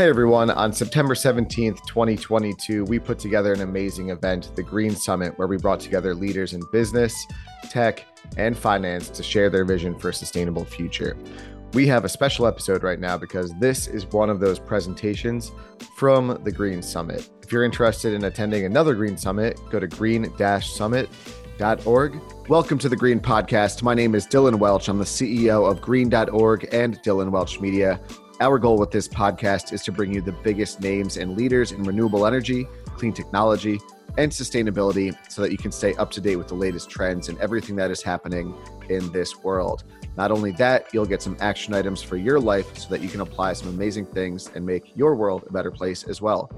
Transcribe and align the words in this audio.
Hey 0.00 0.08
everyone, 0.08 0.48
on 0.48 0.72
September 0.72 1.12
17th, 1.12 1.84
2022, 1.86 2.86
we 2.86 2.98
put 2.98 3.18
together 3.18 3.52
an 3.52 3.60
amazing 3.60 4.08
event, 4.08 4.50
the 4.56 4.62
Green 4.62 4.96
Summit, 4.96 5.38
where 5.38 5.46
we 5.46 5.58
brought 5.58 5.78
together 5.78 6.14
leaders 6.14 6.54
in 6.54 6.62
business, 6.72 7.14
tech, 7.68 8.06
and 8.38 8.56
finance 8.56 9.10
to 9.10 9.22
share 9.22 9.50
their 9.50 9.66
vision 9.66 9.98
for 9.98 10.08
a 10.08 10.14
sustainable 10.14 10.64
future. 10.64 11.18
We 11.74 11.86
have 11.88 12.06
a 12.06 12.08
special 12.08 12.46
episode 12.46 12.82
right 12.82 12.98
now 12.98 13.18
because 13.18 13.52
this 13.60 13.88
is 13.88 14.06
one 14.06 14.30
of 14.30 14.40
those 14.40 14.58
presentations 14.58 15.52
from 15.96 16.40
the 16.44 16.50
Green 16.50 16.80
Summit. 16.80 17.28
If 17.42 17.52
you're 17.52 17.64
interested 17.64 18.14
in 18.14 18.24
attending 18.24 18.64
another 18.64 18.94
Green 18.94 19.18
Summit, 19.18 19.60
go 19.70 19.78
to 19.78 19.86
green-summit.org. 19.86 22.20
Welcome 22.48 22.78
to 22.78 22.88
the 22.88 22.96
Green 22.96 23.20
Podcast. 23.20 23.82
My 23.82 23.92
name 23.92 24.14
is 24.14 24.26
Dylan 24.26 24.58
Welch. 24.58 24.88
I'm 24.88 24.96
the 24.96 25.04
CEO 25.04 25.70
of 25.70 25.82
green.org 25.82 26.68
and 26.72 26.98
Dylan 27.02 27.32
Welch 27.32 27.60
Media. 27.60 28.00
Our 28.40 28.58
goal 28.58 28.78
with 28.78 28.90
this 28.90 29.06
podcast 29.06 29.70
is 29.74 29.82
to 29.82 29.92
bring 29.92 30.14
you 30.14 30.22
the 30.22 30.32
biggest 30.32 30.80
names 30.80 31.18
and 31.18 31.36
leaders 31.36 31.72
in 31.72 31.82
renewable 31.82 32.26
energy, 32.26 32.66
clean 32.96 33.12
technology, 33.12 33.78
and 34.16 34.32
sustainability 34.32 35.14
so 35.30 35.42
that 35.42 35.52
you 35.52 35.58
can 35.58 35.70
stay 35.70 35.94
up 35.96 36.10
to 36.12 36.22
date 36.22 36.36
with 36.36 36.48
the 36.48 36.54
latest 36.54 36.88
trends 36.88 37.28
and 37.28 37.38
everything 37.38 37.76
that 37.76 37.90
is 37.90 38.02
happening 38.02 38.54
in 38.88 39.12
this 39.12 39.36
world. 39.42 39.84
Not 40.16 40.30
only 40.30 40.52
that, 40.52 40.86
you'll 40.94 41.04
get 41.04 41.20
some 41.20 41.36
action 41.38 41.74
items 41.74 42.00
for 42.00 42.16
your 42.16 42.40
life 42.40 42.78
so 42.78 42.88
that 42.88 43.02
you 43.02 43.10
can 43.10 43.20
apply 43.20 43.52
some 43.52 43.68
amazing 43.68 44.06
things 44.06 44.48
and 44.54 44.64
make 44.64 44.96
your 44.96 45.16
world 45.16 45.44
a 45.46 45.52
better 45.52 45.70
place 45.70 46.04
as 46.04 46.22
well 46.22 46.50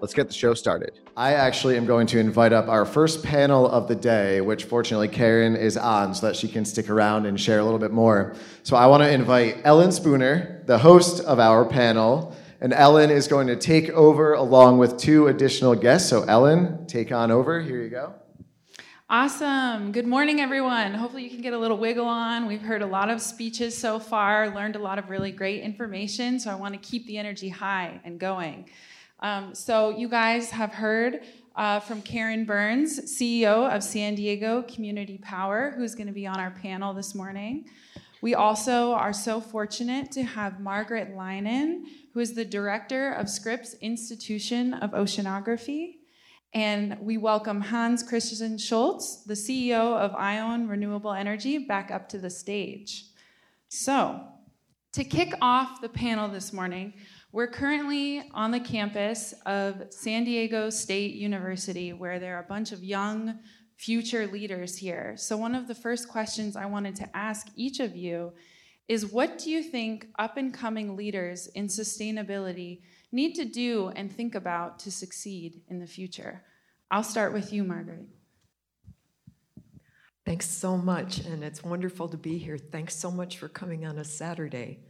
let's 0.00 0.14
get 0.14 0.28
the 0.28 0.34
show 0.34 0.54
started. 0.54 1.00
I 1.16 1.34
actually 1.34 1.76
am 1.76 1.86
going 1.86 2.06
to 2.08 2.18
invite 2.18 2.52
up 2.52 2.68
our 2.68 2.84
first 2.84 3.22
panel 3.22 3.68
of 3.68 3.88
the 3.88 3.94
day, 3.94 4.40
which 4.40 4.64
fortunately 4.64 5.08
Karin 5.08 5.56
is 5.56 5.76
on 5.76 6.14
so 6.14 6.26
that 6.26 6.36
she 6.36 6.48
can 6.48 6.64
stick 6.64 6.90
around 6.90 7.26
and 7.26 7.40
share 7.40 7.58
a 7.58 7.64
little 7.64 7.78
bit 7.78 7.92
more. 7.92 8.34
So 8.62 8.76
I 8.76 8.86
want 8.86 9.02
to 9.02 9.10
invite 9.10 9.58
Ellen 9.64 9.92
Spooner, 9.92 10.62
the 10.66 10.78
host 10.78 11.24
of 11.24 11.38
our 11.38 11.64
panel. 11.64 12.36
And 12.60 12.72
Ellen 12.72 13.10
is 13.10 13.28
going 13.28 13.48
to 13.48 13.56
take 13.56 13.90
over 13.90 14.32
along 14.32 14.78
with 14.78 14.96
two 14.96 15.26
additional 15.26 15.74
guests. 15.74 16.08
So, 16.08 16.22
Ellen, 16.22 16.86
take 16.86 17.12
on 17.12 17.30
over. 17.30 17.60
Here 17.60 17.82
you 17.82 17.90
go. 17.90 18.14
Awesome. 19.10 19.92
Good 19.92 20.06
morning, 20.06 20.40
everyone. 20.40 20.94
Hopefully, 20.94 21.22
you 21.22 21.28
can 21.28 21.42
get 21.42 21.52
a 21.52 21.58
little 21.58 21.76
wiggle 21.76 22.06
on. 22.06 22.46
We've 22.46 22.62
heard 22.62 22.80
a 22.80 22.86
lot 22.86 23.10
of 23.10 23.20
speeches 23.20 23.76
so 23.76 23.98
far, 23.98 24.54
learned 24.54 24.74
a 24.74 24.78
lot 24.78 24.98
of 24.98 25.10
really 25.10 25.32
great 25.32 25.62
information. 25.62 26.40
So, 26.40 26.50
I 26.50 26.54
want 26.54 26.72
to 26.72 26.80
keep 26.80 27.06
the 27.06 27.18
energy 27.18 27.50
high 27.50 28.00
and 28.04 28.18
going. 28.18 28.70
Um, 29.20 29.54
so, 29.54 29.90
you 29.90 30.08
guys 30.10 30.50
have 30.50 30.74
heard 30.74 31.22
uh, 31.54 31.80
from 31.80 32.02
Karin 32.02 32.44
Burns, 32.44 33.00
CEO 33.00 33.74
of 33.74 33.82
San 33.82 34.14
Diego 34.14 34.62
Community 34.62 35.16
Power, 35.16 35.72
who's 35.74 35.94
going 35.94 36.06
to 36.06 36.12
be 36.12 36.26
on 36.26 36.38
our 36.38 36.50
panel 36.50 36.92
this 36.92 37.14
morning. 37.14 37.64
We 38.20 38.34
also 38.34 38.92
are 38.92 39.14
so 39.14 39.40
fortunate 39.40 40.12
to 40.12 40.22
have 40.22 40.60
Margaret 40.60 41.16
Leinen, 41.16 41.84
who 42.12 42.20
is 42.20 42.34
the 42.34 42.44
director 42.44 43.12
of 43.12 43.30
Scripps 43.30 43.72
Institution 43.80 44.74
of 44.74 44.90
Oceanography. 44.90 45.94
And 46.52 46.98
we 47.00 47.16
welcome 47.16 47.62
Hans 47.62 48.02
Christian 48.02 48.58
Schultze, 48.58 49.24
the 49.24 49.34
CEO 49.34 49.96
of 49.96 50.14
Ion 50.14 50.68
Renewable 50.68 51.12
Energy, 51.12 51.56
back 51.56 51.90
up 51.90 52.06
to 52.10 52.18
the 52.18 52.30
stage. 52.30 53.06
So, 53.70 54.20
to 54.92 55.04
kick 55.04 55.34
off 55.40 55.80
the 55.80 55.88
panel 55.88 56.28
this 56.28 56.52
morning, 56.52 56.94
we're 57.36 57.46
currently 57.46 58.22
on 58.32 58.50
the 58.50 58.58
campus 58.58 59.34
of 59.44 59.82
San 59.90 60.24
Diego 60.24 60.70
State 60.70 61.16
University, 61.16 61.92
where 61.92 62.18
there 62.18 62.34
are 62.34 62.42
a 62.42 62.48
bunch 62.48 62.72
of 62.72 62.82
young 62.82 63.38
future 63.76 64.26
leaders 64.26 64.78
here. 64.78 65.12
So, 65.18 65.36
one 65.36 65.54
of 65.54 65.68
the 65.68 65.74
first 65.74 66.08
questions 66.08 66.56
I 66.56 66.64
wanted 66.64 66.96
to 66.96 67.14
ask 67.14 67.48
each 67.54 67.78
of 67.78 67.94
you 67.94 68.32
is 68.88 69.12
what 69.12 69.36
do 69.36 69.50
you 69.50 69.62
think 69.62 70.06
up 70.18 70.38
and 70.38 70.54
coming 70.54 70.96
leaders 70.96 71.46
in 71.48 71.66
sustainability 71.66 72.80
need 73.12 73.34
to 73.34 73.44
do 73.44 73.92
and 73.94 74.10
think 74.10 74.34
about 74.34 74.78
to 74.78 74.90
succeed 74.90 75.60
in 75.68 75.78
the 75.78 75.86
future? 75.86 76.42
I'll 76.90 77.02
start 77.02 77.34
with 77.34 77.52
you, 77.52 77.64
Margaret. 77.64 78.06
Thanks 80.24 80.48
so 80.48 80.78
much, 80.78 81.18
and 81.18 81.44
it's 81.44 81.62
wonderful 81.62 82.08
to 82.08 82.16
be 82.16 82.38
here. 82.38 82.56
Thanks 82.56 82.96
so 82.96 83.10
much 83.10 83.36
for 83.36 83.48
coming 83.50 83.84
on 83.84 83.98
a 83.98 84.04
Saturday. 84.04 84.85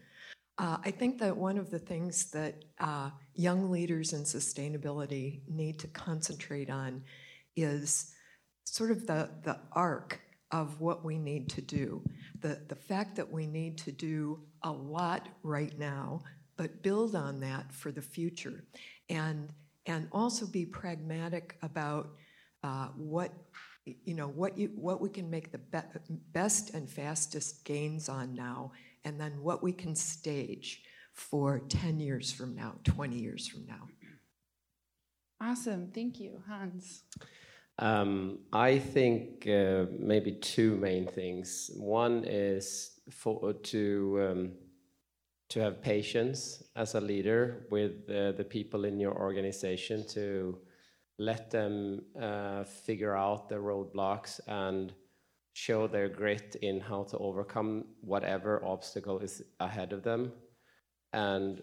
Uh, 0.58 0.78
I 0.84 0.90
think 0.90 1.18
that 1.18 1.36
one 1.36 1.58
of 1.58 1.70
the 1.70 1.78
things 1.78 2.30
that 2.30 2.64
uh, 2.80 3.10
young 3.34 3.70
leaders 3.70 4.12
in 4.12 4.22
sustainability 4.22 5.42
need 5.48 5.78
to 5.80 5.88
concentrate 5.88 6.70
on 6.70 7.02
is 7.56 8.14
sort 8.64 8.90
of 8.90 9.06
the, 9.06 9.28
the 9.42 9.58
arc 9.72 10.20
of 10.52 10.80
what 10.80 11.04
we 11.04 11.18
need 11.18 11.50
to 11.50 11.60
do. 11.60 12.02
The, 12.40 12.60
the 12.68 12.74
fact 12.74 13.16
that 13.16 13.30
we 13.30 13.46
need 13.46 13.76
to 13.78 13.92
do 13.92 14.40
a 14.62 14.70
lot 14.70 15.28
right 15.42 15.78
now, 15.78 16.22
but 16.56 16.82
build 16.82 17.14
on 17.14 17.40
that 17.40 17.72
for 17.72 17.92
the 17.92 18.02
future. 18.02 18.64
And, 19.10 19.50
and 19.84 20.08
also 20.10 20.46
be 20.46 20.64
pragmatic 20.64 21.58
about 21.62 22.10
uh, 22.64 22.88
what 22.96 23.32
you 24.04 24.14
know 24.14 24.26
what 24.26 24.58
you 24.58 24.72
what 24.74 25.00
we 25.00 25.08
can 25.08 25.30
make 25.30 25.52
the 25.52 25.58
be- 25.58 25.78
best 26.32 26.74
and 26.74 26.90
fastest 26.90 27.64
gains 27.64 28.08
on 28.08 28.34
now 28.34 28.72
and 29.06 29.20
then 29.20 29.40
what 29.40 29.62
we 29.62 29.72
can 29.72 29.94
stage 29.94 30.82
for 31.12 31.60
10 31.68 32.00
years 32.00 32.32
from 32.32 32.56
now, 32.56 32.74
20 32.84 33.16
years 33.16 33.46
from 33.46 33.64
now. 33.64 33.88
Awesome. 35.40 35.92
Thank 35.94 36.18
you, 36.18 36.42
Hans. 36.48 37.04
Um, 37.78 38.40
I 38.52 38.78
think 38.78 39.46
uh, 39.46 39.84
maybe 39.98 40.32
two 40.32 40.76
main 40.76 41.06
things. 41.06 41.70
One 41.76 42.24
is 42.24 43.00
for, 43.10 43.52
to 43.52 44.28
um, 44.28 44.52
to 45.50 45.60
have 45.60 45.80
patience 45.80 46.64
as 46.74 46.96
a 46.96 47.00
leader 47.00 47.66
with 47.70 48.10
uh, 48.10 48.32
the 48.32 48.46
people 48.48 48.84
in 48.84 48.98
your 48.98 49.14
organization 49.16 50.04
to 50.08 50.58
let 51.18 51.52
them 51.52 52.00
uh, 52.20 52.64
figure 52.64 53.14
out 53.14 53.48
the 53.48 53.54
roadblocks 53.54 54.40
and 54.48 54.92
show 55.56 55.86
their 55.86 56.06
grit 56.06 56.54
in 56.60 56.78
how 56.78 57.02
to 57.02 57.16
overcome 57.16 57.82
whatever 58.02 58.62
obstacle 58.62 59.18
is 59.20 59.42
ahead 59.58 59.94
of 59.94 60.02
them 60.02 60.30
and 61.14 61.62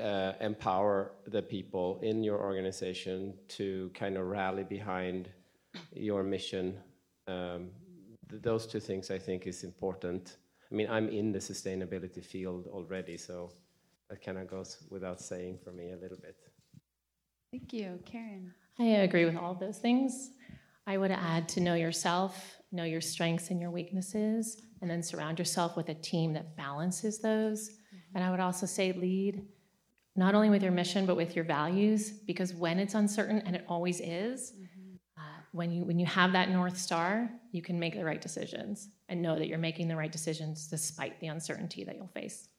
uh, 0.00 0.34
empower 0.40 1.10
the 1.26 1.42
people 1.42 1.98
in 2.04 2.22
your 2.22 2.38
organization 2.38 3.34
to 3.48 3.90
kind 3.94 4.16
of 4.16 4.26
rally 4.26 4.62
behind 4.62 5.28
your 5.92 6.22
mission. 6.22 6.76
Um, 7.26 7.70
th- 8.30 8.42
those 8.42 8.64
two 8.64 8.78
things 8.78 9.10
I 9.10 9.18
think 9.18 9.48
is 9.48 9.64
important. 9.64 10.36
I 10.70 10.74
mean, 10.76 10.88
I'm 10.88 11.08
in 11.08 11.32
the 11.32 11.40
sustainability 11.40 12.24
field 12.24 12.68
already, 12.68 13.16
so 13.16 13.50
that 14.08 14.24
kind 14.24 14.38
of 14.38 14.46
goes 14.46 14.86
without 14.88 15.20
saying 15.20 15.58
for 15.64 15.72
me 15.72 15.90
a 15.90 15.96
little 15.96 16.18
bit. 16.18 16.36
Thank 17.50 17.72
you, 17.72 17.98
Karin. 18.04 18.54
I 18.78 19.02
agree 19.08 19.24
with 19.24 19.36
all 19.36 19.50
of 19.50 19.58
those 19.58 19.78
things. 19.78 20.30
I 20.86 20.96
would 20.96 21.10
add 21.10 21.48
to 21.50 21.60
know 21.60 21.74
yourself 21.74 22.59
know 22.72 22.84
your 22.84 23.00
strengths 23.00 23.50
and 23.50 23.60
your 23.60 23.70
weaknesses, 23.70 24.60
and 24.80 24.90
then 24.90 25.02
surround 25.02 25.38
yourself 25.38 25.76
with 25.76 25.88
a 25.88 25.94
team 25.94 26.32
that 26.34 26.56
balances 26.56 27.18
those. 27.20 27.68
Mm-hmm. 27.68 28.16
And 28.16 28.24
I 28.24 28.30
would 28.30 28.40
also 28.40 28.66
say 28.66 28.92
lead 28.92 29.42
not 30.16 30.34
only 30.34 30.50
with 30.50 30.62
your 30.62 30.72
mission 30.72 31.06
but 31.06 31.16
with 31.16 31.34
your 31.34 31.44
values, 31.44 32.10
because 32.10 32.52
when 32.52 32.78
it's 32.78 32.94
uncertain, 32.94 33.42
and 33.46 33.56
it 33.56 33.64
always 33.68 34.00
is, 34.00 34.52
mm-hmm. 34.52 34.96
uh, 35.16 35.42
when 35.52 35.72
you 35.72 35.84
when 35.84 35.98
you 35.98 36.06
have 36.06 36.32
that 36.32 36.50
north 36.50 36.76
star, 36.76 37.30
you 37.52 37.62
can 37.62 37.78
make 37.78 37.94
the 37.94 38.04
right 38.04 38.20
decisions 38.20 38.88
and 39.08 39.22
know 39.22 39.38
that 39.38 39.48
you're 39.48 39.58
making 39.58 39.88
the 39.88 39.96
right 39.96 40.12
decisions 40.12 40.66
despite 40.66 41.18
the 41.20 41.28
uncertainty 41.28 41.84
that 41.84 41.96
you'll 41.96 42.06
face. 42.08 42.49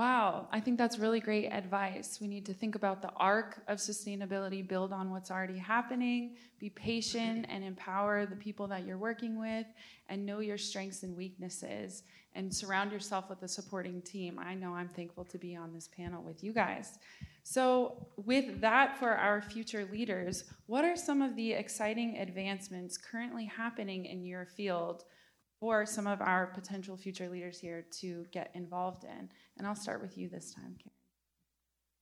Wow, 0.00 0.48
I 0.50 0.60
think 0.60 0.78
that's 0.78 0.98
really 0.98 1.20
great 1.20 1.50
advice. 1.50 2.20
We 2.22 2.26
need 2.26 2.46
to 2.46 2.54
think 2.54 2.74
about 2.74 3.02
the 3.02 3.10
arc 3.16 3.62
of 3.68 3.76
sustainability, 3.76 4.66
build 4.66 4.94
on 4.94 5.10
what's 5.10 5.30
already 5.30 5.58
happening, 5.58 6.36
be 6.58 6.70
patient 6.70 7.44
and 7.50 7.62
empower 7.62 8.24
the 8.24 8.34
people 8.34 8.66
that 8.68 8.86
you're 8.86 8.96
working 8.96 9.38
with, 9.38 9.66
and 10.08 10.24
know 10.24 10.38
your 10.38 10.56
strengths 10.56 11.02
and 11.02 11.14
weaknesses, 11.14 12.04
and 12.34 12.50
surround 12.50 12.92
yourself 12.92 13.28
with 13.28 13.42
a 13.42 13.48
supporting 13.48 14.00
team. 14.00 14.38
I 14.42 14.54
know 14.54 14.72
I'm 14.72 14.88
thankful 14.88 15.26
to 15.26 15.36
be 15.36 15.54
on 15.54 15.74
this 15.74 15.90
panel 15.94 16.22
with 16.22 16.42
you 16.42 16.54
guys. 16.54 16.98
So, 17.42 18.06
with 18.16 18.58
that 18.62 18.98
for 18.98 19.10
our 19.10 19.42
future 19.42 19.86
leaders, 19.92 20.44
what 20.64 20.82
are 20.82 20.96
some 20.96 21.20
of 21.20 21.36
the 21.36 21.52
exciting 21.52 22.16
advancements 22.16 22.96
currently 22.96 23.44
happening 23.44 24.06
in 24.06 24.24
your 24.24 24.46
field? 24.46 25.04
for 25.60 25.84
some 25.84 26.06
of 26.06 26.22
our 26.22 26.46
potential 26.46 26.96
future 26.96 27.28
leaders 27.28 27.60
here 27.60 27.84
to 28.00 28.24
get 28.32 28.50
involved 28.54 29.04
in. 29.04 29.28
And 29.60 29.66
I'll 29.66 29.76
start 29.76 30.00
with 30.00 30.16
you 30.16 30.30
this 30.30 30.54
time, 30.54 30.74
Karin. 30.82 30.94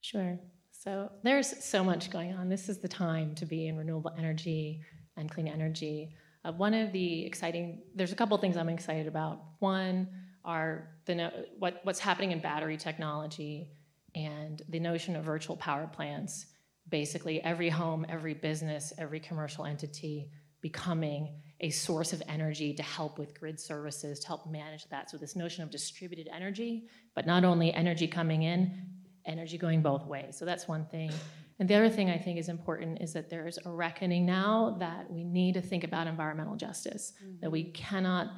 Sure. 0.01 0.39
So 0.71 1.11
there's 1.25 1.65
so 1.65 1.83
much 1.83 2.09
going 2.09 2.33
on. 2.33 2.49
This 2.49 2.69
is 2.69 2.79
the 2.79 2.87
time 2.87 3.35
to 3.35 3.47
be 3.47 3.67
in 3.67 3.77
renewable 3.77 4.13
energy 4.17 4.81
and 5.17 5.29
clean 5.29 5.49
energy. 5.49 6.15
Uh, 6.45 6.53
one 6.53 6.73
of 6.73 6.93
the 6.93 7.27
exciting, 7.27 7.83
there's 7.97 8.13
a 8.13 8.15
couple 8.15 8.39
things 8.39 8.57
I'm 8.57 8.69
excited 8.69 9.09
about. 9.09 9.41
One 9.59 10.07
are 10.45 10.89
the 11.07 11.33
what, 11.59 11.81
what's 11.83 11.99
happening 11.99 12.31
in 12.31 12.39
battery 12.39 12.77
technology 12.77 13.73
and 14.15 14.63
the 14.69 14.79
notion 14.79 15.17
of 15.17 15.25
virtual 15.25 15.57
power 15.57 15.91
plants. 15.93 16.47
Basically, 16.89 17.43
every 17.43 17.71
home, 17.71 18.07
every 18.09 18.35
business, 18.35 18.93
every 18.99 19.19
commercial 19.19 19.65
entity 19.65 20.31
becoming 20.61 21.43
a 21.61 21.71
source 21.71 22.13
of 22.13 22.23
energy 22.29 22.73
to 22.73 22.83
help 22.83 23.19
with 23.19 23.39
grid 23.39 23.59
services, 23.59 24.21
to 24.21 24.27
help 24.29 24.51
manage 24.51 24.89
that. 24.91 25.11
So, 25.11 25.17
this 25.17 25.35
notion 25.35 25.65
of 25.65 25.71
distributed 25.71 26.29
energy, 26.33 26.89
but 27.15 27.27
not 27.27 27.45
only 27.45 27.73
energy 27.75 28.07
coming 28.07 28.43
in, 28.43 28.89
energy 29.29 29.59
going 29.59 29.83
both 29.83 30.07
ways. 30.07 30.37
So 30.37 30.45
that's 30.45 30.67
one 30.67 30.87
thing. 30.87 31.13
And 31.61 31.69
the 31.69 31.75
other 31.75 31.91
thing 31.91 32.11
I 32.11 32.19
think 32.19 32.39
is 32.39 32.49
important 32.49 33.01
is 33.01 33.13
that 33.13 33.29
there's 33.31 33.59
a 33.65 33.71
reckoning 33.71 34.25
now 34.25 34.77
that 34.81 35.11
we 35.11 35.25
need 35.25 35.55
to 35.55 35.61
think 35.61 35.85
about 35.85 36.07
environmental 36.07 36.57
justice, 36.57 37.13
mm-hmm. 37.23 37.41
that 37.41 37.51
we 37.51 37.65
cannot, 37.65 38.29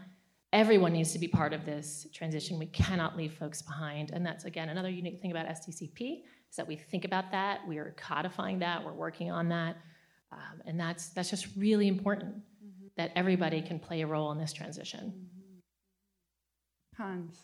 everyone 0.53 0.93
needs 0.93 1.13
to 1.13 1.19
be 1.19 1.29
part 1.29 1.53
of 1.53 1.65
this 1.65 2.07
transition. 2.13 2.59
We 2.59 2.67
cannot 2.67 3.17
leave 3.17 3.35
folks 3.35 3.63
behind. 3.63 4.11
And 4.11 4.25
that's, 4.25 4.45
again, 4.45 4.69
another 4.71 4.89
unique 4.89 5.21
thing 5.21 5.31
about 5.31 5.47
SDCP 5.47 6.23
is 6.51 6.57
that 6.57 6.67
we 6.67 6.77
think 6.77 7.05
about 7.05 7.31
that, 7.31 7.67
we 7.69 7.79
are 7.79 7.95
codifying 7.97 8.59
that, 8.61 8.85
we're 8.85 8.93
working 8.93 9.31
on 9.31 9.49
that. 9.51 9.77
Um, 10.33 10.63
and 10.65 10.81
that's, 10.81 11.11
that's 11.11 11.31
just 11.31 11.49
really 11.57 11.89
important 11.89 12.31
mm-hmm. 12.31 12.41
That 12.97 13.13
everybody 13.17 13.63
can 13.63 13.79
play 13.79 14.03
a 14.03 14.07
role 14.07 14.33
in 14.33 14.39
this 14.39 14.53
transition. 14.53 15.29
Hans. 16.97 17.41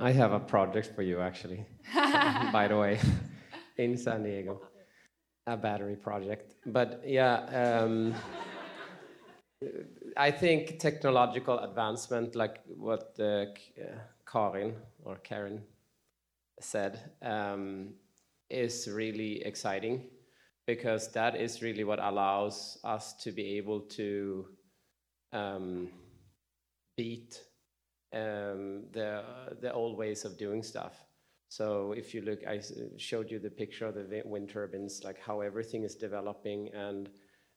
I 0.00 0.12
have 0.12 0.32
a 0.32 0.40
project 0.40 0.94
for 0.94 1.02
you, 1.02 1.20
actually, 1.20 1.64
by 1.94 2.66
the 2.68 2.76
way, 2.76 3.00
in 3.76 3.96
San 3.96 4.22
Diego 4.22 4.60
a 5.48 5.56
battery 5.56 5.96
project. 5.96 6.54
But 6.66 7.02
yeah, 7.06 7.36
um, 7.64 8.14
I 10.16 10.30
think 10.30 10.78
technological 10.78 11.58
advancement, 11.58 12.36
like 12.36 12.60
what 12.76 13.18
uh, 13.18 13.46
Karin 14.30 14.74
or 15.04 15.16
Karen 15.16 15.62
said, 16.60 17.00
um, 17.22 17.94
is 18.50 18.88
really 18.88 19.42
exciting 19.44 20.04
because 20.66 21.08
that 21.12 21.34
is 21.34 21.62
really 21.62 21.84
what 21.84 21.98
allows 21.98 22.78
us 22.84 23.14
to 23.22 23.32
be 23.32 23.56
able 23.56 23.80
to 23.80 24.46
um, 25.32 25.88
beat 26.96 27.40
um, 28.12 28.84
the 28.92 29.22
the 29.60 29.72
old 29.72 29.96
ways 29.96 30.24
of 30.24 30.38
doing 30.38 30.62
stuff. 30.62 31.04
So 31.48 31.92
if 31.92 32.14
you 32.14 32.20
look, 32.20 32.40
I 32.46 32.60
showed 32.98 33.30
you 33.30 33.38
the 33.38 33.50
picture 33.50 33.86
of 33.86 33.94
the 33.94 34.22
wind 34.24 34.50
turbines, 34.50 35.02
like 35.02 35.18
how 35.18 35.40
everything 35.40 35.82
is 35.82 35.94
developing 35.94 36.68
and, 36.74 37.08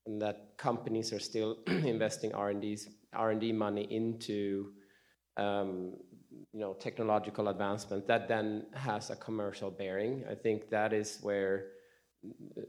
and 0.06 0.20
that 0.22 0.56
companies 0.56 1.12
are 1.12 1.20
still 1.20 1.58
investing 1.66 2.34
R&D 2.34 3.52
money 3.52 3.86
into 3.90 4.72
um, 5.36 5.92
you 6.52 6.60
know, 6.60 6.74
technological 6.74 7.48
advancement 7.48 8.06
that 8.06 8.28
then 8.28 8.66
has 8.74 9.10
a 9.10 9.16
commercial 9.16 9.70
bearing. 9.70 10.24
I 10.30 10.34
think 10.34 10.70
that 10.70 10.92
is 10.92 11.18
where 11.20 11.71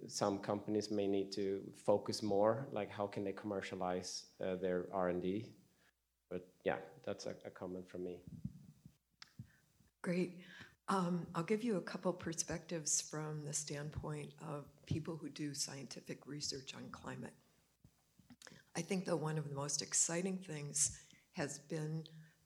some 0.08 0.40
companies 0.40 0.92
may 0.92 1.08
need 1.08 1.32
to 1.34 1.62
focus 1.86 2.24
more, 2.24 2.68
like 2.72 2.90
how 2.90 3.08
can 3.08 3.24
they 3.24 3.32
commercialize 3.32 4.26
uh, 4.44 4.56
their 4.56 4.88
R&D. 4.92 5.46
But 6.30 6.48
yeah, 6.64 6.78
that's 7.06 7.26
a, 7.26 7.36
a 7.46 7.50
comment 7.50 7.88
from 7.88 8.04
me. 8.04 8.20
Great. 10.02 10.40
Um, 10.90 11.26
I'll 11.34 11.44
give 11.44 11.64
you 11.64 11.78
a 11.78 11.82
couple 11.82 12.12
perspectives 12.12 13.00
from 13.00 13.46
the 13.46 13.54
standpoint 13.54 14.34
of 14.42 14.66
people 14.86 15.16
who 15.16 15.30
do 15.30 15.54
scientific 15.54 16.28
research 16.28 16.74
on 16.76 16.84
climate. 16.92 17.34
I 18.76 18.82
think 18.82 19.06
that 19.06 19.16
one 19.16 19.38
of 19.38 19.48
the 19.48 19.56
most 19.56 19.82
exciting 19.82 20.38
things 20.38 21.00
has 21.34 21.60
been 21.60 22.04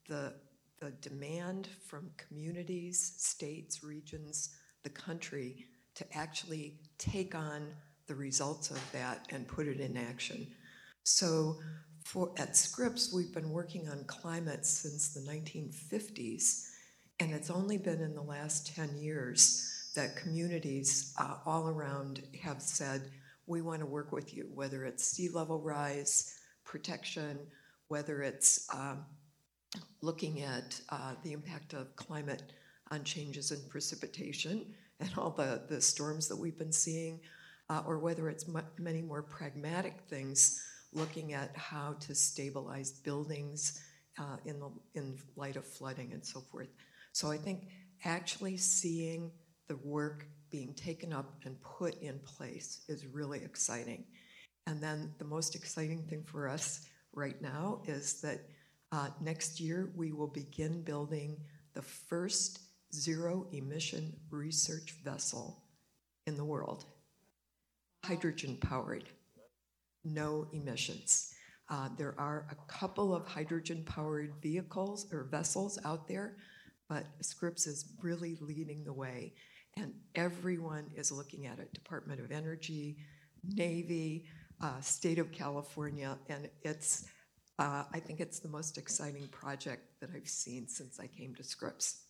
the, 0.07 0.33
the 0.80 0.92
demand 1.01 1.68
from 1.88 2.12
communities, 2.18 3.13
states, 3.18 3.83
regions, 3.83 4.56
the 4.83 4.89
country 4.89 5.65
to 5.97 6.17
actually 6.17 6.75
take 6.97 7.35
on 7.35 7.67
the 8.07 8.15
results 8.15 8.71
of 8.71 8.91
that 8.91 9.27
and 9.31 9.47
put 9.47 9.67
it 9.67 9.79
in 9.79 9.97
action. 9.97 10.47
So 11.03 11.57
for, 12.05 12.31
at 12.38 12.55
Scripps, 12.55 13.11
we've 13.13 13.33
been 13.33 13.49
working 13.49 13.89
on 13.89 14.03
climate 14.05 14.65
since 14.65 15.13
the 15.13 15.21
1950s 15.21 16.67
and 17.19 17.31
it's 17.31 17.49
only 17.49 17.77
been 17.77 18.01
in 18.01 18.13
the 18.13 18.21
last 18.21 18.75
10 18.75 18.97
years 18.97 19.91
that 19.95 20.15
communities 20.15 21.15
uh, 21.19 21.38
all 21.45 21.67
around 21.67 22.21
have 22.44 22.61
said, 22.61 23.09
we 23.47 23.61
want 23.61 23.79
to 23.79 23.88
work 23.88 24.11
with 24.11 24.35
you, 24.35 24.47
whether 24.53 24.85
it's 24.85 25.03
sea 25.03 25.29
level 25.29 25.59
rise, 25.59 26.35
protection, 26.63 27.39
whether 27.88 28.21
it's 28.21 28.67
um, 28.75 29.03
looking 30.01 30.44
at 30.44 30.79
uh, 30.89 31.13
the 31.23 31.33
impact 31.33 31.73
of 31.73 31.95
climate 31.95 32.44
on 32.91 33.03
changes 33.03 33.51
in 33.51 33.59
precipitation 33.67 34.65
and 34.99 35.09
all 35.17 35.31
the, 35.31 35.61
the 35.69 35.81
storms 35.81 36.27
that 36.27 36.35
we've 36.35 36.57
been 36.57 36.71
seeing, 36.71 37.19
uh, 37.69 37.83
or 37.85 37.99
whether 37.99 38.29
it's 38.29 38.47
m- 38.47 38.63
many 38.79 39.01
more 39.01 39.21
pragmatic 39.21 40.01
things, 40.09 40.63
looking 40.94 41.33
at 41.33 41.55
how 41.55 41.95
to 41.99 42.15
stabilize 42.15 42.91
buildings 42.91 43.81
uh, 44.19 44.38
in, 44.45 44.59
the, 44.59 44.69
in 44.95 45.17
light 45.35 45.55
of 45.55 45.65
flooding 45.65 46.13
and 46.13 46.25
so 46.25 46.39
forth. 46.39 46.69
So 47.11 47.31
I 47.31 47.38
think 47.38 47.67
actually 48.05 48.57
seeing 48.57 49.31
the 49.67 49.77
work 49.77 50.25
being 50.49 50.73
taken 50.73 51.11
up 51.11 51.35
and 51.45 51.61
put 51.61 52.01
in 52.01 52.19
place 52.19 52.85
is 52.88 53.05
really 53.05 53.44
exciting. 53.44 54.05
And 54.65 54.81
then 54.81 55.13
the 55.17 55.25
most 55.25 55.55
exciting 55.55 56.03
thing 56.03 56.23
for 56.23 56.47
us 56.47 56.88
right 57.13 57.41
now 57.41 57.81
is 57.85 58.21
that 58.21 58.41
uh, 58.91 59.09
next 59.21 59.59
year 59.59 59.91
we 59.95 60.13
will 60.13 60.27
begin 60.27 60.81
building 60.83 61.38
the 61.73 61.81
first 61.81 62.59
zero 63.01 63.47
emission 63.51 64.13
research 64.29 64.95
vessel 65.03 65.63
in 66.25 66.35
the 66.35 66.45
world, 66.45 66.85
hydrogen 68.03 68.57
powered, 68.59 69.05
no 70.03 70.47
emissions. 70.53 71.33
Uh, 71.69 71.89
there 71.97 72.15
are 72.17 72.47
a 72.49 72.71
couple 72.71 73.13
of 73.13 73.27
hydrogen 73.27 73.83
powered 73.85 74.33
vehicles 74.41 75.07
or 75.11 75.27
vessels 75.29 75.77
out 75.85 76.07
there, 76.07 76.38
but 76.89 77.05
Scripps 77.21 77.67
is 77.67 77.94
really 78.01 78.38
leading 78.41 78.83
the 78.83 78.94
way, 78.94 79.33
and 79.75 79.94
everyone 80.15 80.85
is 80.95 81.11
looking 81.11 81.45
at 81.45 81.59
it 81.59 81.73
Department 81.73 82.21
of 82.21 82.31
Energy, 82.31 82.97
Navy, 83.44 84.25
uh, 84.61 84.79
State 84.81 85.19
of 85.19 85.31
California, 85.31 86.17
and 86.29 86.49
it's 86.63 87.05
uh, 87.59 87.83
I 87.91 87.99
think 87.99 88.19
it's 88.19 88.39
the 88.39 88.49
most 88.49 88.77
exciting 88.77 89.27
project 89.29 89.81
that 89.99 90.11
I've 90.15 90.29
seen 90.29 90.67
since 90.67 90.99
I 90.99 91.07
came 91.07 91.33
to 91.35 91.44
Scripps. 91.44 92.06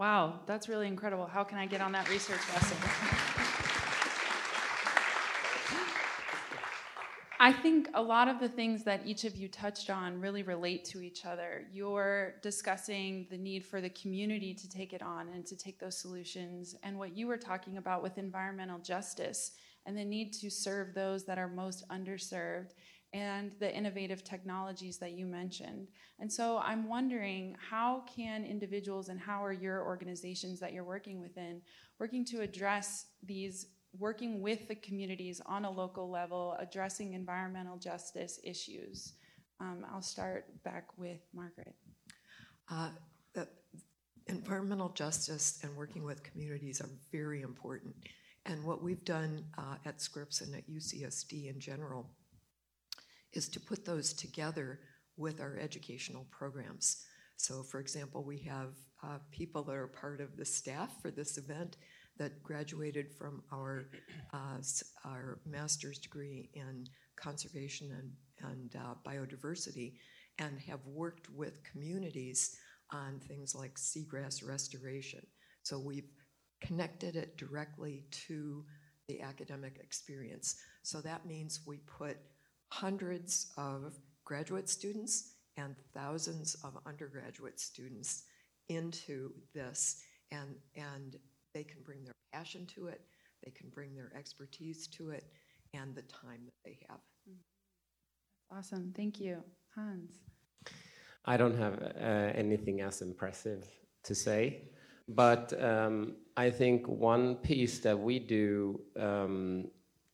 Wow, 0.00 0.40
that's 0.46 0.66
really 0.66 0.86
incredible. 0.86 1.26
How 1.26 1.44
can 1.44 1.58
I 1.58 1.66
get 1.66 1.82
on 1.82 1.92
that 1.92 2.08
research 2.08 2.40
vessel? 2.40 2.78
I 7.38 7.52
think 7.52 7.90
a 7.92 8.02
lot 8.02 8.26
of 8.26 8.40
the 8.40 8.48
things 8.48 8.82
that 8.84 9.02
each 9.04 9.24
of 9.24 9.36
you 9.36 9.48
touched 9.48 9.90
on 9.90 10.18
really 10.18 10.42
relate 10.42 10.86
to 10.86 11.02
each 11.02 11.26
other. 11.26 11.66
You're 11.70 12.36
discussing 12.40 13.26
the 13.30 13.36
need 13.36 13.62
for 13.62 13.82
the 13.82 13.90
community 13.90 14.54
to 14.54 14.70
take 14.70 14.94
it 14.94 15.02
on 15.02 15.28
and 15.34 15.44
to 15.44 15.54
take 15.54 15.78
those 15.78 15.98
solutions, 15.98 16.74
and 16.82 16.98
what 16.98 17.14
you 17.14 17.26
were 17.26 17.36
talking 17.36 17.76
about 17.76 18.02
with 18.02 18.16
environmental 18.16 18.78
justice 18.78 19.52
and 19.84 19.98
the 19.98 20.04
need 20.04 20.32
to 20.32 20.50
serve 20.50 20.94
those 20.94 21.24
that 21.24 21.36
are 21.36 21.48
most 21.48 21.86
underserved 21.90 22.70
and 23.12 23.52
the 23.58 23.74
innovative 23.74 24.22
technologies 24.22 24.98
that 24.98 25.12
you 25.12 25.26
mentioned. 25.26 25.88
And 26.20 26.32
so 26.32 26.58
I'm 26.58 26.88
wondering 26.88 27.56
how 27.58 28.04
can 28.14 28.44
individuals 28.44 29.08
and 29.08 29.18
how 29.18 29.44
are 29.44 29.52
your 29.52 29.84
organizations 29.84 30.60
that 30.60 30.72
you're 30.72 30.84
working 30.84 31.20
within 31.20 31.60
working 31.98 32.24
to 32.26 32.40
address 32.40 33.06
these 33.24 33.66
working 33.98 34.40
with 34.40 34.68
the 34.68 34.74
communities 34.76 35.40
on 35.46 35.64
a 35.64 35.70
local 35.70 36.08
level, 36.08 36.56
addressing 36.60 37.14
environmental 37.14 37.76
justice 37.76 38.38
issues. 38.44 39.14
Um, 39.58 39.84
I'll 39.92 40.00
start 40.00 40.46
back 40.62 40.86
with 40.96 41.18
Margaret. 41.34 41.74
Uh, 42.70 42.90
environmental 44.30 44.90
justice 44.90 45.58
and 45.62 45.76
working 45.76 46.04
with 46.04 46.22
communities 46.22 46.80
are 46.80 46.88
very 47.10 47.42
important. 47.42 47.94
And 48.46 48.64
what 48.64 48.82
we've 48.82 49.04
done 49.04 49.44
uh, 49.58 49.76
at 49.84 50.00
Scripps 50.00 50.40
and 50.40 50.54
at 50.54 50.68
UCSD 50.70 51.52
in 51.52 51.60
general 51.60 52.10
is 53.32 53.48
to 53.48 53.60
put 53.60 53.84
those 53.84 54.12
together 54.12 54.80
with 55.16 55.40
our 55.40 55.58
educational 55.58 56.26
programs. 56.30 57.04
So, 57.36 57.62
for 57.62 57.80
example, 57.80 58.24
we 58.24 58.38
have 58.40 58.74
uh, 59.02 59.18
people 59.30 59.62
that 59.64 59.76
are 59.76 59.86
part 59.86 60.20
of 60.20 60.36
the 60.36 60.44
staff 60.44 60.90
for 61.00 61.10
this 61.10 61.38
event 61.38 61.76
that 62.18 62.42
graduated 62.42 63.14
from 63.16 63.42
our, 63.52 63.88
uh, 64.34 64.58
our 65.04 65.40
master's 65.46 65.98
degree 65.98 66.50
in 66.54 66.84
conservation 67.16 67.90
and, 67.92 68.50
and 68.50 68.76
uh, 68.76 68.94
biodiversity 69.06 69.94
and 70.38 70.58
have 70.60 70.80
worked 70.86 71.30
with 71.30 71.62
communities 71.64 72.56
on 72.92 73.20
things 73.20 73.54
like 73.54 73.74
seagrass 73.76 74.46
restoration. 74.46 75.20
So 75.62 75.78
we've 75.78 76.10
connected 76.60 77.16
it 77.16 77.36
directly 77.36 78.04
to 78.28 78.64
the 79.08 79.22
academic 79.22 79.78
experience. 79.82 80.56
So 80.82 81.00
that 81.00 81.26
means 81.26 81.60
we 81.66 81.78
put 81.98 82.16
hundreds 82.70 83.52
of 83.56 83.94
graduate 84.24 84.68
students 84.68 85.34
and 85.56 85.74
thousands 85.94 86.54
of 86.64 86.78
undergraduate 86.86 87.60
students 87.60 88.24
into 88.68 89.32
this 89.54 90.02
and, 90.30 90.54
and 90.76 91.16
they 91.54 91.64
can 91.64 91.82
bring 91.84 92.04
their 92.04 92.14
passion 92.32 92.66
to 92.74 92.86
it, 92.86 93.00
they 93.44 93.50
can 93.50 93.68
bring 93.70 93.94
their 93.94 94.12
expertise 94.16 94.86
to 94.86 95.10
it, 95.10 95.24
and 95.74 95.94
the 95.94 96.02
time 96.02 96.40
that 96.44 96.54
they 96.64 96.78
have. 96.88 97.00
Awesome. 98.52 98.92
Thank 98.96 99.20
you. 99.20 99.42
Hans. 99.74 100.12
I 101.24 101.36
don't 101.36 101.56
have 101.56 101.80
uh, 101.82 102.32
anything 102.34 102.80
as 102.80 103.02
impressive 103.02 103.68
to 104.04 104.14
say, 104.14 104.70
but 105.08 105.52
um, 105.62 106.16
I 106.36 106.50
think 106.50 106.88
one 106.88 107.36
piece 107.36 107.78
that 107.80 107.98
we 107.98 108.18
do 108.18 108.80
um, 108.98 109.66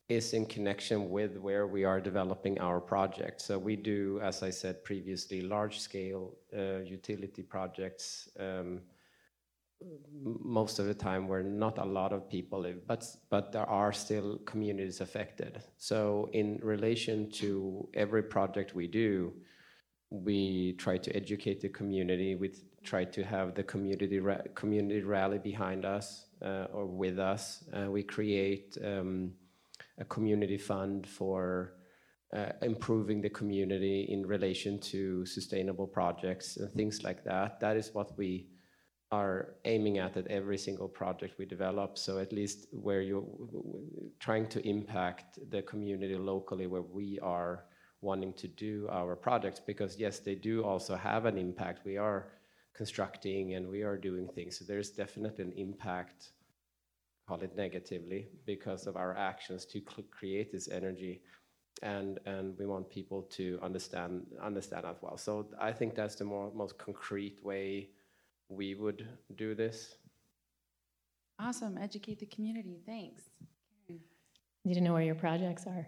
is 0.08 0.32
in 0.34 0.46
connection 0.46 1.10
with 1.10 1.36
where 1.36 1.66
we 1.66 1.84
are 1.84 2.00
developing 2.00 2.60
our 2.60 2.80
project. 2.80 3.40
So 3.40 3.58
we 3.58 3.74
do, 3.74 4.20
as 4.22 4.42
I 4.42 4.50
said 4.50 4.84
previously, 4.84 5.40
large-scale 5.40 6.32
uh, 6.56 6.78
utility 6.78 7.42
projects. 7.42 8.28
Um, 8.38 8.82
most 10.22 10.78
of 10.78 10.86
the 10.86 10.94
time 10.94 11.28
where 11.28 11.42
not 11.42 11.78
a 11.78 11.84
lot 11.84 12.12
of 12.12 12.30
people 12.30 12.60
live, 12.60 12.86
but 12.86 13.04
but 13.28 13.52
there 13.52 13.68
are 13.68 13.92
still 13.92 14.38
communities 14.46 15.00
affected. 15.00 15.62
So 15.76 16.30
in 16.32 16.58
relation 16.62 17.30
to 17.32 17.86
every 17.92 18.22
project 18.22 18.74
we 18.74 18.86
do, 18.86 19.34
we 20.10 20.74
try 20.78 20.96
to 20.98 21.14
educate 21.14 21.60
the 21.60 21.68
community. 21.68 22.36
We 22.36 22.52
try 22.84 23.04
to 23.04 23.22
have 23.24 23.54
the 23.54 23.64
community 23.64 24.20
community 24.54 25.02
rally 25.02 25.38
behind 25.38 25.84
us 25.84 26.26
uh, 26.40 26.66
or 26.72 26.86
with 26.86 27.18
us. 27.18 27.64
Uh, 27.72 27.90
we 27.90 28.02
create 28.02 28.78
um, 28.82 29.32
a 29.98 30.04
community 30.04 30.58
fund 30.58 31.06
for 31.06 31.74
uh, 32.36 32.52
improving 32.62 33.20
the 33.20 33.30
community 33.30 34.06
in 34.10 34.26
relation 34.26 34.80
to 34.80 35.24
sustainable 35.24 35.86
projects 35.86 36.56
and 36.56 36.70
things 36.72 37.02
like 37.04 37.24
that. 37.24 37.60
That 37.60 37.76
is 37.76 37.94
what 37.94 38.16
we 38.18 38.48
are 39.12 39.54
aiming 39.64 39.98
at 39.98 40.16
at 40.16 40.26
every 40.26 40.58
single 40.58 40.88
project 40.88 41.38
we 41.38 41.46
develop. 41.46 41.96
So 41.96 42.18
at 42.18 42.32
least 42.32 42.66
where 42.72 43.00
you're 43.00 43.24
trying 44.18 44.48
to 44.48 44.68
impact 44.68 45.38
the 45.50 45.62
community 45.62 46.16
locally 46.16 46.66
where 46.66 46.82
we 46.82 47.18
are 47.22 47.66
wanting 48.00 48.32
to 48.34 48.48
do 48.48 48.88
our 48.90 49.14
projects 49.14 49.60
because 49.60 49.96
yes, 49.98 50.18
they 50.18 50.34
do 50.34 50.64
also 50.64 50.96
have 50.96 51.24
an 51.24 51.38
impact. 51.38 51.84
We 51.84 51.96
are 51.96 52.32
constructing 52.74 53.54
and 53.54 53.68
we 53.68 53.82
are 53.82 53.96
doing 53.96 54.28
things. 54.34 54.58
So 54.58 54.64
there's 54.64 54.90
definitely 54.90 55.44
an 55.44 55.52
impact, 55.52 56.32
call 57.26 57.40
it 57.40 57.56
negatively, 57.56 58.28
because 58.44 58.86
of 58.86 58.96
our 58.96 59.16
actions 59.16 59.64
to 59.66 59.80
create 60.10 60.52
this 60.52 60.68
energy. 60.68 61.22
And, 61.82 62.18
and 62.24 62.56
we 62.58 62.66
want 62.66 62.88
people 62.88 63.22
to 63.32 63.58
understand 63.62 64.26
understand 64.42 64.86
as 64.86 64.96
well. 65.02 65.18
So 65.18 65.46
I 65.60 65.72
think 65.72 65.94
that's 65.94 66.14
the 66.14 66.24
more, 66.24 66.50
most 66.54 66.78
concrete 66.78 67.44
way 67.44 67.90
we 68.48 68.74
would 68.74 69.06
do 69.36 69.54
this. 69.54 69.96
Awesome. 71.38 71.76
Educate 71.76 72.18
the 72.18 72.26
community. 72.26 72.78
Thanks. 72.86 73.24
Need 74.64 74.74
to 74.74 74.80
know 74.80 74.94
where 74.94 75.02
your 75.02 75.14
projects 75.14 75.66
are. 75.66 75.86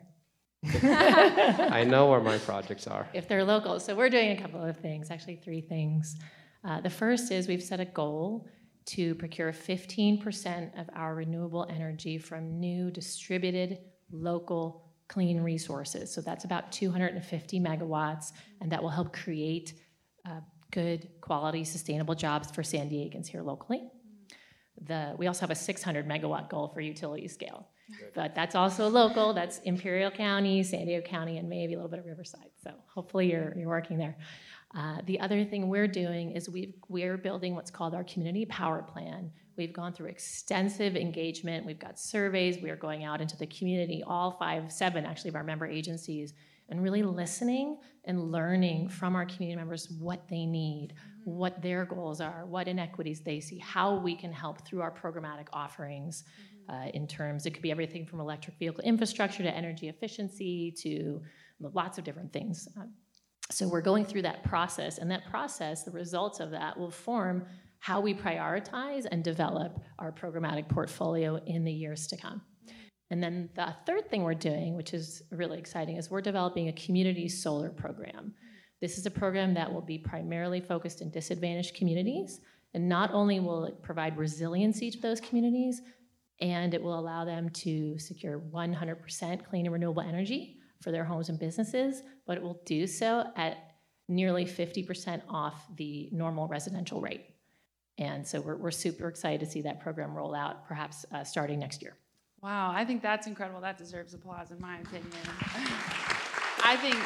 I 0.82 1.84
know 1.84 2.08
where 2.10 2.20
my 2.20 2.38
projects 2.38 2.86
are. 2.86 3.08
If 3.14 3.28
they're 3.28 3.44
local. 3.44 3.80
So 3.80 3.94
we're 3.94 4.10
doing 4.10 4.32
a 4.32 4.40
couple 4.40 4.62
of 4.62 4.76
things, 4.76 5.10
actually, 5.10 5.36
three 5.36 5.60
things. 5.60 6.16
Uh, 6.64 6.80
the 6.80 6.90
first 6.90 7.30
is 7.32 7.48
we've 7.48 7.62
set 7.62 7.80
a 7.80 7.84
goal 7.84 8.46
to 8.88 9.14
procure 9.16 9.52
15% 9.52 10.80
of 10.80 10.88
our 10.94 11.14
renewable 11.14 11.66
energy 11.68 12.16
from 12.16 12.58
new 12.58 12.90
distributed 12.90 13.80
local 14.10 14.88
clean 15.08 15.40
resources. 15.42 16.12
So 16.12 16.22
that's 16.22 16.44
about 16.44 16.72
250 16.72 17.60
megawatts, 17.60 18.32
and 18.60 18.72
that 18.72 18.82
will 18.82 18.88
help 18.90 19.12
create 19.12 19.74
uh, 20.26 20.40
good 20.70 21.08
quality 21.20 21.64
sustainable 21.64 22.14
jobs 22.14 22.50
for 22.50 22.62
San 22.62 22.88
Diegans 22.88 23.26
here 23.26 23.42
locally. 23.42 23.90
The, 24.86 25.14
we 25.18 25.26
also 25.26 25.40
have 25.40 25.50
a 25.50 25.54
600 25.54 26.08
megawatt 26.08 26.48
goal 26.48 26.68
for 26.68 26.80
utility 26.80 27.28
scale, 27.28 27.68
but 28.14 28.34
that's 28.34 28.54
also 28.54 28.88
local. 28.88 29.34
That's 29.34 29.58
Imperial 29.60 30.10
County, 30.10 30.62
San 30.62 30.86
Diego 30.86 31.06
County, 31.06 31.36
and 31.38 31.48
maybe 31.48 31.74
a 31.74 31.76
little 31.76 31.90
bit 31.90 31.98
of 31.98 32.06
Riverside. 32.06 32.50
So 32.62 32.72
hopefully 32.94 33.30
you're, 33.30 33.52
you're 33.56 33.68
working 33.68 33.98
there. 33.98 34.16
Uh, 34.76 34.98
the 35.06 35.18
other 35.20 35.44
thing 35.44 35.68
we're 35.68 35.88
doing 35.88 36.32
is 36.32 36.48
we 36.48 36.74
we're 36.88 37.16
building 37.16 37.54
what's 37.54 37.70
called 37.70 37.94
our 37.94 38.04
community 38.04 38.44
power 38.44 38.82
plan. 38.82 39.30
We've 39.56 39.72
gone 39.72 39.92
through 39.92 40.06
extensive 40.06 40.94
engagement. 40.94 41.64
We've 41.64 41.78
got 41.78 41.98
surveys. 41.98 42.62
We 42.62 42.70
are 42.70 42.76
going 42.76 43.02
out 43.04 43.20
into 43.20 43.36
the 43.36 43.46
community, 43.46 44.02
all 44.06 44.32
five, 44.32 44.70
seven 44.70 45.06
actually 45.06 45.30
of 45.30 45.36
our 45.36 45.42
member 45.42 45.66
agencies, 45.66 46.34
and 46.68 46.82
really 46.82 47.02
listening 47.02 47.78
and 48.04 48.30
learning 48.30 48.88
from 48.90 49.16
our 49.16 49.24
community 49.24 49.56
members 49.56 49.88
what 49.98 50.28
they 50.28 50.44
need, 50.44 50.92
mm-hmm. 50.92 51.30
what 51.30 51.62
their 51.62 51.86
goals 51.86 52.20
are, 52.20 52.44
what 52.46 52.68
inequities 52.68 53.20
they 53.20 53.40
see, 53.40 53.58
how 53.58 53.96
we 53.96 54.14
can 54.14 54.32
help 54.32 54.66
through 54.66 54.82
our 54.82 54.92
programmatic 54.92 55.46
offerings 55.52 56.24
mm-hmm. 56.70 56.74
uh, 56.74 56.90
in 56.90 57.06
terms, 57.06 57.46
it 57.46 57.52
could 57.52 57.62
be 57.62 57.70
everything 57.70 58.04
from 58.04 58.20
electric 58.20 58.58
vehicle 58.58 58.84
infrastructure 58.84 59.42
to 59.42 59.50
energy 59.50 59.88
efficiency 59.88 60.70
to 60.82 61.22
lots 61.60 61.96
of 61.96 62.04
different 62.04 62.32
things. 62.32 62.68
Uh, 62.78 62.84
so 63.50 63.66
we're 63.66 63.80
going 63.80 64.04
through 64.04 64.22
that 64.22 64.44
process, 64.44 64.98
and 64.98 65.10
that 65.10 65.28
process, 65.30 65.82
the 65.82 65.90
results 65.90 66.40
of 66.40 66.50
that 66.50 66.78
will 66.78 66.90
form 66.90 67.46
how 67.78 68.00
we 68.00 68.12
prioritize 68.12 69.06
and 69.10 69.24
develop 69.24 69.80
our 69.98 70.12
programmatic 70.12 70.68
portfolio 70.68 71.36
in 71.46 71.64
the 71.64 71.72
years 71.72 72.06
to 72.08 72.16
come. 72.16 72.42
And 73.10 73.22
then 73.22 73.48
the 73.54 73.74
third 73.86 74.10
thing 74.10 74.22
we're 74.22 74.34
doing, 74.34 74.76
which 74.76 74.92
is 74.92 75.22
really 75.30 75.58
exciting, 75.58 75.96
is 75.96 76.10
we're 76.10 76.20
developing 76.20 76.68
a 76.68 76.72
community 76.72 77.28
solar 77.28 77.70
program. 77.70 78.34
This 78.82 78.98
is 78.98 79.06
a 79.06 79.10
program 79.10 79.54
that 79.54 79.72
will 79.72 79.80
be 79.80 79.98
primarily 79.98 80.60
focused 80.60 81.00
in 81.00 81.10
disadvantaged 81.10 81.74
communities. 81.74 82.40
And 82.74 82.88
not 82.88 83.12
only 83.14 83.40
will 83.40 83.64
it 83.64 83.82
provide 83.82 84.18
resiliency 84.18 84.90
to 84.90 85.00
those 85.00 85.20
communities, 85.20 85.80
and 86.40 86.74
it 86.74 86.82
will 86.82 86.98
allow 86.98 87.24
them 87.24 87.48
to 87.50 87.98
secure 87.98 88.38
100% 88.38 89.44
clean 89.46 89.66
and 89.66 89.72
renewable 89.72 90.02
energy 90.02 90.57
for 90.80 90.90
their 90.90 91.04
homes 91.04 91.28
and 91.28 91.38
businesses, 91.38 92.02
but 92.26 92.36
it 92.36 92.42
will 92.42 92.60
do 92.64 92.86
so 92.86 93.30
at 93.36 93.58
nearly 94.08 94.44
50% 94.44 95.22
off 95.28 95.66
the 95.76 96.08
normal 96.12 96.48
residential 96.48 97.00
rate. 97.00 97.26
And 97.98 98.26
so 98.26 98.40
we're, 98.40 98.56
we're 98.56 98.70
super 98.70 99.08
excited 99.08 99.40
to 99.40 99.46
see 99.46 99.62
that 99.62 99.80
program 99.80 100.14
roll 100.14 100.34
out, 100.34 100.66
perhaps 100.66 101.04
uh, 101.12 101.24
starting 101.24 101.58
next 101.58 101.82
year. 101.82 101.96
Wow, 102.40 102.70
I 102.72 102.84
think 102.84 103.02
that's 103.02 103.26
incredible. 103.26 103.60
That 103.60 103.76
deserves 103.76 104.14
applause, 104.14 104.52
in 104.52 104.60
my 104.60 104.78
opinion. 104.78 105.10
I 106.62 106.76
think 106.76 106.96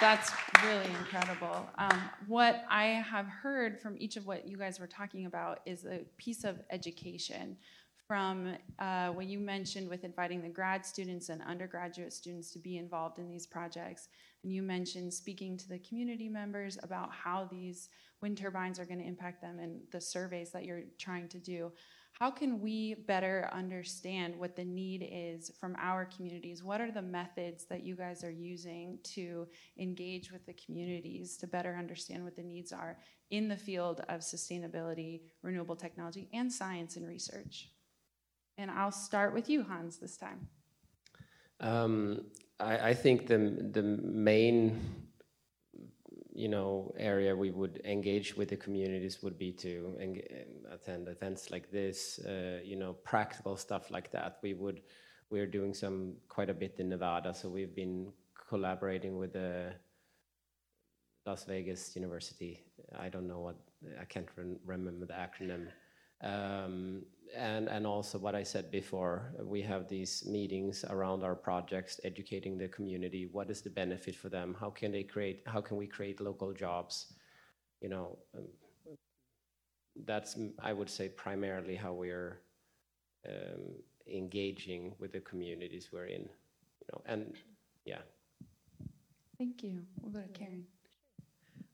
that's 0.00 0.32
really 0.64 0.88
incredible. 0.98 1.68
Um, 1.76 2.00
what 2.26 2.64
I 2.70 2.84
have 2.86 3.26
heard 3.26 3.78
from 3.78 3.96
each 3.98 4.16
of 4.16 4.26
what 4.26 4.48
you 4.48 4.56
guys 4.56 4.80
were 4.80 4.86
talking 4.86 5.26
about 5.26 5.60
is 5.66 5.84
a 5.84 6.00
piece 6.16 6.44
of 6.44 6.56
education 6.70 7.58
from 8.10 8.56
uh, 8.80 9.10
what 9.10 9.26
you 9.26 9.38
mentioned 9.38 9.88
with 9.88 10.02
inviting 10.02 10.42
the 10.42 10.48
grad 10.48 10.84
students 10.84 11.28
and 11.28 11.40
undergraduate 11.42 12.12
students 12.12 12.50
to 12.50 12.58
be 12.58 12.76
involved 12.76 13.20
in 13.20 13.28
these 13.28 13.46
projects. 13.46 14.08
And 14.42 14.52
you 14.52 14.64
mentioned 14.64 15.14
speaking 15.14 15.56
to 15.58 15.68
the 15.68 15.78
community 15.78 16.28
members 16.28 16.76
about 16.82 17.12
how 17.12 17.48
these 17.52 17.88
wind 18.20 18.36
turbines 18.36 18.80
are 18.80 18.84
going 18.84 18.98
to 18.98 19.06
impact 19.06 19.40
them 19.40 19.60
and 19.60 19.82
the 19.92 20.00
surveys 20.00 20.50
that 20.50 20.64
you're 20.64 20.82
trying 20.98 21.28
to 21.28 21.38
do. 21.38 21.70
How 22.14 22.32
can 22.32 22.60
we 22.60 22.94
better 23.06 23.48
understand 23.52 24.36
what 24.36 24.56
the 24.56 24.64
need 24.64 25.08
is 25.08 25.52
from 25.60 25.76
our 25.78 26.04
communities? 26.04 26.64
What 26.64 26.80
are 26.80 26.90
the 26.90 27.00
methods 27.00 27.66
that 27.66 27.84
you 27.84 27.94
guys 27.94 28.24
are 28.24 28.32
using 28.32 28.98
to 29.14 29.46
engage 29.78 30.32
with 30.32 30.44
the 30.46 30.54
communities 30.54 31.36
to 31.36 31.46
better 31.46 31.76
understand 31.76 32.24
what 32.24 32.34
the 32.34 32.42
needs 32.42 32.72
are 32.72 32.98
in 33.30 33.46
the 33.46 33.56
field 33.56 34.00
of 34.08 34.22
sustainability, 34.22 35.20
renewable 35.44 35.76
technology, 35.76 36.28
and 36.32 36.52
science 36.52 36.96
and 36.96 37.06
research? 37.06 37.68
And 38.60 38.70
I'll 38.70 38.92
start 38.92 39.32
with 39.32 39.48
you, 39.48 39.62
Hans, 39.62 39.96
this 39.96 40.18
time. 40.18 40.46
Um, 41.60 42.26
I, 42.58 42.90
I, 42.90 42.94
think 42.94 43.26
the 43.26 43.38
the 43.72 43.82
main 43.82 44.78
you 46.34 46.48
know 46.48 46.92
area 46.98 47.34
we 47.34 47.50
would 47.50 47.80
engage 47.86 48.36
with 48.36 48.50
the 48.50 48.56
communities 48.56 49.22
would 49.22 49.38
be 49.38 49.52
to 49.52 49.96
attend 50.70 51.08
events 51.08 51.50
like 51.50 51.70
this 51.70 52.18
uh, 52.26 52.60
you 52.62 52.76
know 52.76 52.92
practical 53.02 53.56
stuff 53.56 53.90
like 53.90 54.10
that. 54.12 54.38
We 54.42 54.52
would 54.52 54.82
we're 55.30 55.46
doing 55.46 55.72
some 55.72 56.16
quite 56.28 56.50
a 56.50 56.54
bit 56.54 56.76
in 56.78 56.90
nevada 56.90 57.32
so 57.32 57.48
we've 57.48 57.74
been 57.74 58.12
collaborating 58.48 59.16
with 59.16 59.32
the 59.32 59.72
las 61.24 61.44
vegas 61.44 61.96
university. 61.96 62.60
I 62.98 63.08
don't 63.08 63.28
know 63.28 63.40
what 63.40 63.56
i 64.00 64.04
can't 64.04 64.28
re 64.36 64.44
remember 64.64 65.06
the 65.06 65.14
acronym 65.26 65.68
and, 66.22 67.68
and 67.68 67.86
also 67.86 68.18
what 68.18 68.34
I 68.34 68.42
said 68.42 68.70
before, 68.70 69.32
we 69.42 69.62
have 69.62 69.88
these 69.88 70.24
meetings 70.26 70.84
around 70.88 71.22
our 71.22 71.34
projects, 71.34 72.00
educating 72.04 72.58
the 72.58 72.68
community. 72.68 73.28
What 73.30 73.50
is 73.50 73.62
the 73.62 73.70
benefit 73.70 74.16
for 74.16 74.28
them? 74.28 74.56
How 74.58 74.70
can 74.70 74.92
they 74.92 75.02
create? 75.02 75.42
How 75.46 75.60
can 75.60 75.76
we 75.76 75.86
create 75.86 76.20
local 76.20 76.52
jobs? 76.52 77.12
You 77.80 77.88
know, 77.88 78.18
um, 78.36 78.48
that's 80.04 80.36
I 80.58 80.72
would 80.72 80.90
say 80.90 81.08
primarily 81.08 81.76
how 81.76 81.92
we're 81.92 82.40
um, 83.26 83.76
engaging 84.12 84.94
with 84.98 85.12
the 85.12 85.20
communities 85.20 85.90
we're 85.92 86.06
in. 86.06 86.22
You 86.22 86.86
know, 86.92 87.02
and 87.06 87.34
yeah. 87.84 88.02
Thank 89.38 89.62
you. 89.62 89.82
We'll 90.02 90.12
go 90.12 90.20
to 90.20 90.38
Karin. 90.38 90.64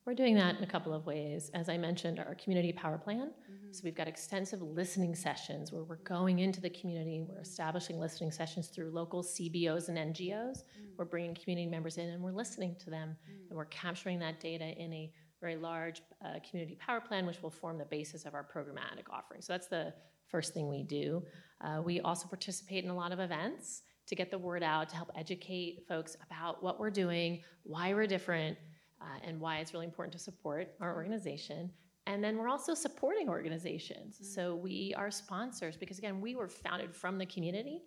We're 0.06 0.14
doing 0.14 0.36
that 0.36 0.56
in 0.56 0.62
a 0.62 0.68
couple 0.68 0.94
of 0.94 1.04
ways. 1.04 1.50
As 1.52 1.68
I 1.68 1.76
mentioned, 1.76 2.20
our 2.20 2.36
community 2.36 2.72
power 2.72 2.96
plan. 2.96 3.32
Mm-hmm. 3.50 3.72
So 3.72 3.80
we've 3.82 3.96
got 3.96 4.06
extensive 4.06 4.62
listening 4.62 5.16
sessions 5.16 5.72
where 5.72 5.82
we're 5.82 5.96
going 5.96 6.38
into 6.38 6.60
the 6.60 6.70
community, 6.70 7.26
we're 7.28 7.40
establishing 7.40 7.98
listening 7.98 8.30
sessions 8.30 8.68
through 8.68 8.90
local 8.92 9.24
CBOs 9.24 9.88
and 9.88 9.98
NGOs. 9.98 10.58
Mm-hmm. 10.58 10.84
We're 10.96 11.06
bringing 11.06 11.34
community 11.34 11.68
members 11.68 11.98
in 11.98 12.08
and 12.10 12.22
we're 12.22 12.30
listening 12.30 12.76
to 12.84 12.90
them 12.90 13.16
mm-hmm. 13.20 13.48
and 13.48 13.56
we're 13.56 13.64
capturing 13.64 14.20
that 14.20 14.38
data 14.38 14.66
in 14.66 14.92
a 14.92 15.12
very 15.40 15.56
large 15.56 16.02
uh, 16.24 16.38
community 16.48 16.76
power 16.76 17.00
plan, 17.00 17.26
which 17.26 17.42
will 17.42 17.50
form 17.50 17.76
the 17.76 17.84
basis 17.86 18.26
of 18.26 18.34
our 18.34 18.44
programmatic 18.44 19.10
offering. 19.10 19.42
So 19.42 19.54
that's 19.54 19.66
the 19.66 19.92
first 20.28 20.54
thing 20.54 20.68
we 20.68 20.84
do. 20.84 21.24
Uh, 21.60 21.82
we 21.84 21.98
also 21.98 22.28
participate 22.28 22.84
in 22.84 22.90
a 22.90 22.96
lot 22.96 23.10
of 23.10 23.18
events 23.18 23.82
to 24.06 24.14
get 24.14 24.30
the 24.30 24.38
word 24.38 24.62
out, 24.62 24.88
to 24.88 24.94
help 24.94 25.10
educate 25.16 25.84
folks 25.88 26.16
about 26.24 26.62
what 26.62 26.78
we're 26.78 26.90
doing, 26.90 27.42
why 27.64 27.92
we're 27.92 28.06
different, 28.06 28.56
uh, 29.00 29.18
and 29.22 29.40
why 29.40 29.58
it's 29.58 29.72
really 29.72 29.86
important 29.86 30.12
to 30.12 30.18
support 30.18 30.74
our 30.80 30.94
organization. 30.94 31.70
And 32.06 32.22
then 32.22 32.36
we're 32.36 32.48
also 32.48 32.74
supporting 32.74 33.28
organizations. 33.28 34.16
Mm-hmm. 34.16 34.24
So 34.24 34.54
we 34.54 34.94
are 34.96 35.10
sponsors 35.10 35.76
because, 35.76 35.98
again, 35.98 36.20
we 36.20 36.34
were 36.34 36.48
founded 36.48 36.94
from 36.94 37.18
the 37.18 37.26
community 37.26 37.82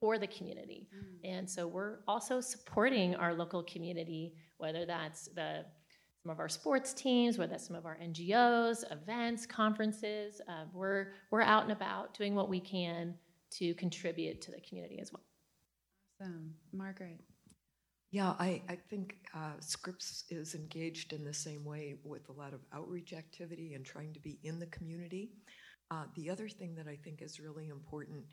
for 0.00 0.18
the 0.18 0.26
community. 0.26 0.88
Mm-hmm. 0.94 1.36
And 1.36 1.50
so 1.50 1.66
we're 1.66 1.98
also 2.08 2.40
supporting 2.40 3.14
our 3.14 3.34
local 3.34 3.62
community, 3.62 4.34
whether 4.56 4.86
that's 4.86 5.28
the 5.28 5.64
some 6.22 6.32
of 6.32 6.40
our 6.40 6.48
sports 6.48 6.92
teams, 6.92 7.38
whether 7.38 7.52
that's 7.52 7.66
some 7.66 7.76
of 7.76 7.86
our 7.86 7.96
NGOs, 8.02 8.90
events, 8.90 9.46
conferences. 9.46 10.40
Uh, 10.48 10.64
we're, 10.72 11.12
we're 11.30 11.42
out 11.42 11.62
and 11.62 11.72
about 11.72 12.12
doing 12.12 12.34
what 12.34 12.48
we 12.48 12.60
can 12.60 13.14
to 13.52 13.72
contribute 13.74 14.40
to 14.42 14.50
the 14.50 14.60
community 14.60 14.98
as 15.00 15.12
well. 15.12 15.22
Awesome. 16.20 16.54
Margaret. 16.72 17.20
Yeah, 18.10 18.34
I, 18.38 18.62
I 18.68 18.76
think 18.88 19.16
uh, 19.34 19.52
Scripps 19.60 20.24
is 20.30 20.54
engaged 20.54 21.12
in 21.12 21.24
the 21.24 21.34
same 21.34 21.64
way 21.64 21.96
with 22.04 22.28
a 22.30 22.32
lot 22.32 22.54
of 22.54 22.60
outreach 22.72 23.12
activity 23.12 23.74
and 23.74 23.84
trying 23.84 24.14
to 24.14 24.20
be 24.20 24.38
in 24.42 24.58
the 24.58 24.66
community. 24.66 25.32
Uh, 25.90 26.04
the 26.16 26.30
other 26.30 26.48
thing 26.48 26.74
that 26.76 26.88
I 26.88 26.96
think 26.96 27.20
is 27.20 27.38
really 27.38 27.68
important 27.68 28.24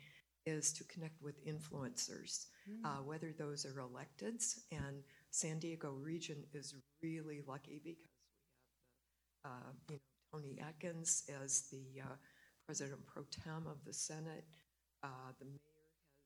is 0.46 0.72
to 0.74 0.84
connect 0.84 1.20
with 1.20 1.44
influencers, 1.44 2.46
mm. 2.68 2.84
uh, 2.84 3.02
whether 3.02 3.34
those 3.36 3.66
are 3.66 3.82
electeds. 3.82 4.60
And 4.72 5.02
San 5.30 5.58
Diego 5.58 5.90
region 5.90 6.44
is 6.54 6.74
really 7.02 7.42
lucky 7.46 7.80
because 7.84 7.98
we 7.98 9.50
have 9.50 9.50
the, 9.50 9.50
uh, 9.50 9.72
you 9.90 9.96
know, 9.96 10.00
Toni 10.32 10.58
Atkins 10.66 11.24
as 11.42 11.68
the 11.70 12.00
uh, 12.00 12.14
president 12.64 13.06
pro 13.06 13.24
tem 13.24 13.66
of 13.66 13.84
the 13.84 13.92
Senate. 13.92 14.44
Uh, 15.02 15.32
the 15.38 15.44
mayor 15.44 15.58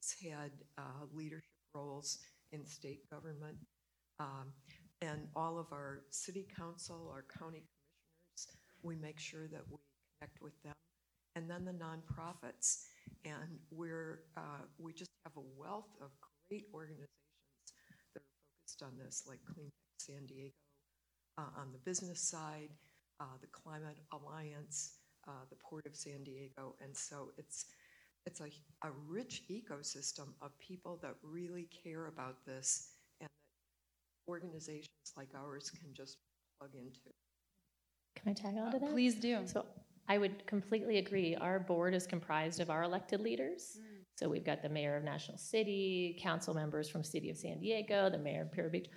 has 0.00 0.32
had 0.32 0.52
uh, 0.78 1.06
leadership 1.12 1.44
roles 1.74 2.18
in 2.52 2.64
state 2.66 3.08
government. 3.10 3.56
Um, 4.18 4.52
and 5.02 5.28
all 5.34 5.58
of 5.58 5.72
our 5.72 6.02
city 6.10 6.46
council, 6.56 7.10
our 7.10 7.24
county 7.38 7.62
commissioners, 7.62 8.58
we 8.82 8.96
make 8.96 9.18
sure 9.18 9.48
that 9.48 9.62
we 9.70 9.78
connect 10.20 10.42
with 10.42 10.62
them. 10.62 10.74
And 11.36 11.48
then 11.48 11.64
the 11.64 11.72
nonprofits. 11.72 12.84
And 13.24 13.58
we're, 13.70 14.20
uh, 14.36 14.64
we 14.78 14.92
just 14.92 15.10
have 15.24 15.36
a 15.36 15.46
wealth 15.58 15.90
of 16.00 16.10
great 16.48 16.66
organizations 16.74 17.08
that 18.14 18.20
are 18.20 18.34
focused 18.66 18.82
on 18.82 18.98
this, 18.98 19.24
like 19.26 19.40
Clean 19.44 19.66
Tech 19.66 19.98
San 19.98 20.26
Diego 20.26 20.54
uh, 21.38 21.60
on 21.60 21.72
the 21.72 21.78
business 21.78 22.20
side, 22.20 22.70
uh, 23.20 23.36
the 23.40 23.46
Climate 23.48 23.98
Alliance, 24.12 24.96
uh, 25.28 25.44
the 25.48 25.56
Port 25.56 25.86
of 25.86 25.94
San 25.94 26.24
Diego. 26.24 26.74
And 26.82 26.96
so 26.96 27.30
it's 27.38 27.66
it's 28.26 28.40
a, 28.40 28.46
a 28.86 28.90
rich 29.08 29.42
ecosystem 29.50 30.28
of 30.42 30.58
people 30.58 30.98
that 31.02 31.14
really 31.22 31.68
care 31.84 32.06
about 32.06 32.44
this 32.46 32.90
and 33.20 33.28
that 33.28 34.30
organizations 34.30 34.88
like 35.16 35.28
ours 35.36 35.70
can 35.70 35.92
just 35.94 36.18
plug 36.58 36.70
into. 36.74 37.00
Can 38.16 38.30
I 38.30 38.34
tag 38.34 38.56
on 38.58 38.72
to 38.72 38.78
that? 38.78 38.90
Please 38.90 39.14
do. 39.14 39.40
So 39.46 39.64
I 40.08 40.18
would 40.18 40.46
completely 40.46 40.98
agree. 40.98 41.36
Our 41.36 41.60
board 41.60 41.94
is 41.94 42.06
comprised 42.06 42.60
of 42.60 42.70
our 42.70 42.82
elected 42.82 43.20
leaders. 43.20 43.78
Mm. 43.78 44.04
So 44.16 44.28
we've 44.28 44.44
got 44.44 44.60
the 44.60 44.68
mayor 44.68 44.96
of 44.96 45.04
National 45.04 45.38
City, 45.38 46.18
council 46.20 46.52
members 46.52 46.90
from 46.90 47.02
City 47.02 47.30
of 47.30 47.36
San 47.36 47.58
Diego, 47.60 48.10
the 48.10 48.18
mayor 48.18 48.42
of 48.42 48.54
Vero 48.54 48.68
Beach. 48.68 48.88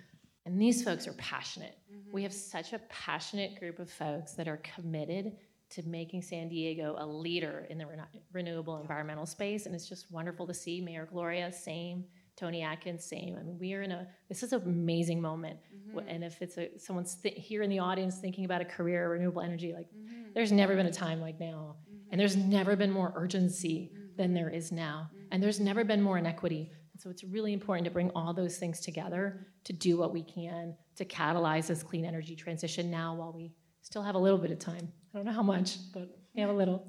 And 0.44 0.60
these 0.60 0.82
folks 0.82 1.06
are 1.08 1.14
passionate. 1.14 1.78
Mm-hmm. 1.90 2.12
We 2.12 2.22
have 2.24 2.32
such 2.34 2.74
a 2.74 2.80
passionate 2.90 3.58
group 3.58 3.78
of 3.78 3.90
folks 3.90 4.32
that 4.32 4.46
are 4.48 4.60
committed 4.74 5.32
to 5.70 5.82
making 5.88 6.22
San 6.22 6.48
Diego 6.48 6.96
a 6.98 7.06
leader 7.06 7.66
in 7.70 7.78
the 7.78 7.86
renewable 8.32 8.80
environmental 8.80 9.26
space. 9.26 9.66
And 9.66 9.74
it's 9.74 9.88
just 9.88 10.10
wonderful 10.10 10.46
to 10.46 10.54
see 10.54 10.80
Mayor 10.80 11.08
Gloria, 11.10 11.52
same. 11.52 12.04
Toni 12.36 12.62
Atkins, 12.62 13.04
same. 13.04 13.36
I 13.38 13.42
mean, 13.44 13.58
we 13.60 13.74
are 13.74 13.82
in 13.82 13.92
a, 13.92 14.08
this 14.28 14.42
is 14.42 14.52
an 14.52 14.62
amazing 14.62 15.20
moment. 15.20 15.58
Mm-hmm. 15.72 16.08
And 16.08 16.24
if 16.24 16.42
it's 16.42 16.58
a, 16.58 16.68
someone's 16.78 17.14
th- 17.14 17.36
here 17.38 17.62
in 17.62 17.70
the 17.70 17.78
audience 17.78 18.18
thinking 18.18 18.44
about 18.44 18.60
a 18.60 18.64
career 18.64 19.04
in 19.04 19.10
renewable 19.10 19.42
energy, 19.42 19.72
like 19.72 19.86
mm-hmm. 19.86 20.32
there's 20.34 20.50
never 20.50 20.74
been 20.74 20.86
a 20.86 20.92
time 20.92 21.20
like 21.20 21.38
now. 21.38 21.76
Mm-hmm. 21.88 22.08
And 22.10 22.20
there's 22.20 22.36
never 22.36 22.74
been 22.74 22.90
more 22.90 23.12
urgency 23.14 23.92
than 24.16 24.34
there 24.34 24.50
is 24.50 24.72
now. 24.72 25.10
Mm-hmm. 25.14 25.26
And 25.30 25.42
there's 25.42 25.60
never 25.60 25.84
been 25.84 26.02
more 26.02 26.18
inequity. 26.18 26.72
And 26.92 27.00
so 27.00 27.08
it's 27.08 27.22
really 27.22 27.52
important 27.52 27.84
to 27.84 27.90
bring 27.92 28.10
all 28.10 28.34
those 28.34 28.58
things 28.58 28.80
together 28.80 29.46
to 29.64 29.72
do 29.72 29.96
what 29.96 30.12
we 30.12 30.22
can 30.22 30.74
to 30.96 31.04
catalyze 31.04 31.68
this 31.68 31.82
clean 31.82 32.04
energy 32.04 32.34
transition 32.36 32.90
now 32.90 33.14
while 33.14 33.32
we 33.32 33.52
still 33.82 34.02
have 34.02 34.14
a 34.14 34.18
little 34.18 34.38
bit 34.38 34.50
of 34.50 34.58
time. 34.58 34.92
I 35.14 35.18
don't 35.18 35.26
know 35.26 35.32
how 35.32 35.44
much, 35.44 35.76
but 35.92 36.08
have 36.36 36.50
a 36.50 36.52
little. 36.52 36.84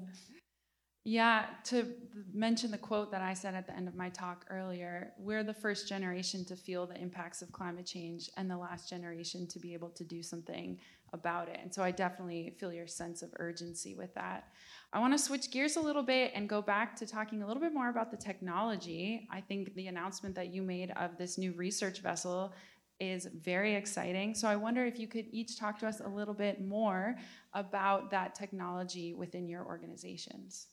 Yeah, 1.04 1.44
to 1.66 1.86
mention 2.34 2.72
the 2.72 2.78
quote 2.78 3.12
that 3.12 3.22
I 3.22 3.32
said 3.32 3.54
at 3.54 3.68
the 3.68 3.76
end 3.76 3.86
of 3.86 3.94
my 3.94 4.08
talk 4.08 4.44
earlier, 4.50 5.12
we're 5.16 5.44
the 5.44 5.54
first 5.54 5.88
generation 5.88 6.44
to 6.46 6.56
feel 6.56 6.84
the 6.84 7.00
impacts 7.00 7.40
of 7.40 7.52
climate 7.52 7.86
change 7.86 8.28
and 8.36 8.50
the 8.50 8.56
last 8.56 8.90
generation 8.90 9.46
to 9.46 9.60
be 9.60 9.72
able 9.72 9.90
to 9.90 10.02
do 10.02 10.24
something 10.24 10.80
about 11.12 11.48
it. 11.48 11.60
And 11.62 11.72
so 11.72 11.84
I 11.84 11.92
definitely 11.92 12.56
feel 12.58 12.72
your 12.72 12.88
sense 12.88 13.22
of 13.22 13.30
urgency 13.38 13.94
with 13.94 14.12
that. 14.14 14.48
I 14.92 14.98
want 14.98 15.14
to 15.14 15.18
switch 15.18 15.52
gears 15.52 15.76
a 15.76 15.80
little 15.80 16.02
bit 16.02 16.32
and 16.34 16.48
go 16.48 16.60
back 16.60 16.96
to 16.96 17.06
talking 17.06 17.44
a 17.44 17.46
little 17.46 17.62
bit 17.62 17.72
more 17.72 17.90
about 17.90 18.10
the 18.10 18.16
technology. 18.16 19.28
I 19.30 19.40
think 19.40 19.76
the 19.76 19.86
announcement 19.86 20.34
that 20.34 20.52
you 20.52 20.62
made 20.62 20.90
of 20.96 21.16
this 21.16 21.38
new 21.38 21.52
research 21.52 22.00
vessel 22.00 22.52
is 23.00 23.26
very 23.26 23.74
exciting. 23.74 24.34
So 24.34 24.48
I 24.48 24.56
wonder 24.56 24.84
if 24.84 24.98
you 24.98 25.06
could 25.06 25.26
each 25.30 25.58
talk 25.58 25.78
to 25.80 25.86
us 25.86 26.00
a 26.00 26.08
little 26.08 26.34
bit 26.34 26.64
more 26.64 27.16
about 27.52 28.10
that 28.10 28.34
technology 28.34 29.14
within 29.14 29.48
your 29.48 29.64
organizations. 29.64 30.68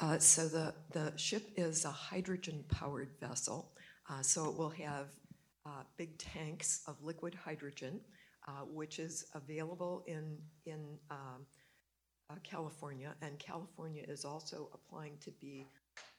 Uh, 0.00 0.18
so 0.18 0.48
the, 0.48 0.74
the 0.90 1.16
ship 1.16 1.50
is 1.56 1.84
a 1.84 1.90
hydrogen-powered 1.90 3.10
vessel. 3.20 3.72
Uh, 4.10 4.22
so 4.22 4.48
it 4.50 4.58
will 4.58 4.70
have 4.70 5.06
uh, 5.66 5.82
big 5.96 6.18
tanks 6.18 6.82
of 6.86 7.02
liquid 7.02 7.34
hydrogen, 7.34 8.00
uh, 8.48 8.62
which 8.66 8.98
is 8.98 9.26
available 9.34 10.02
in, 10.06 10.36
in 10.66 10.98
um, 11.10 11.46
uh, 12.30 12.34
California. 12.42 13.14
And 13.22 13.38
California 13.38 14.04
is 14.06 14.24
also 14.24 14.68
applying 14.74 15.16
to 15.20 15.30
be 15.40 15.66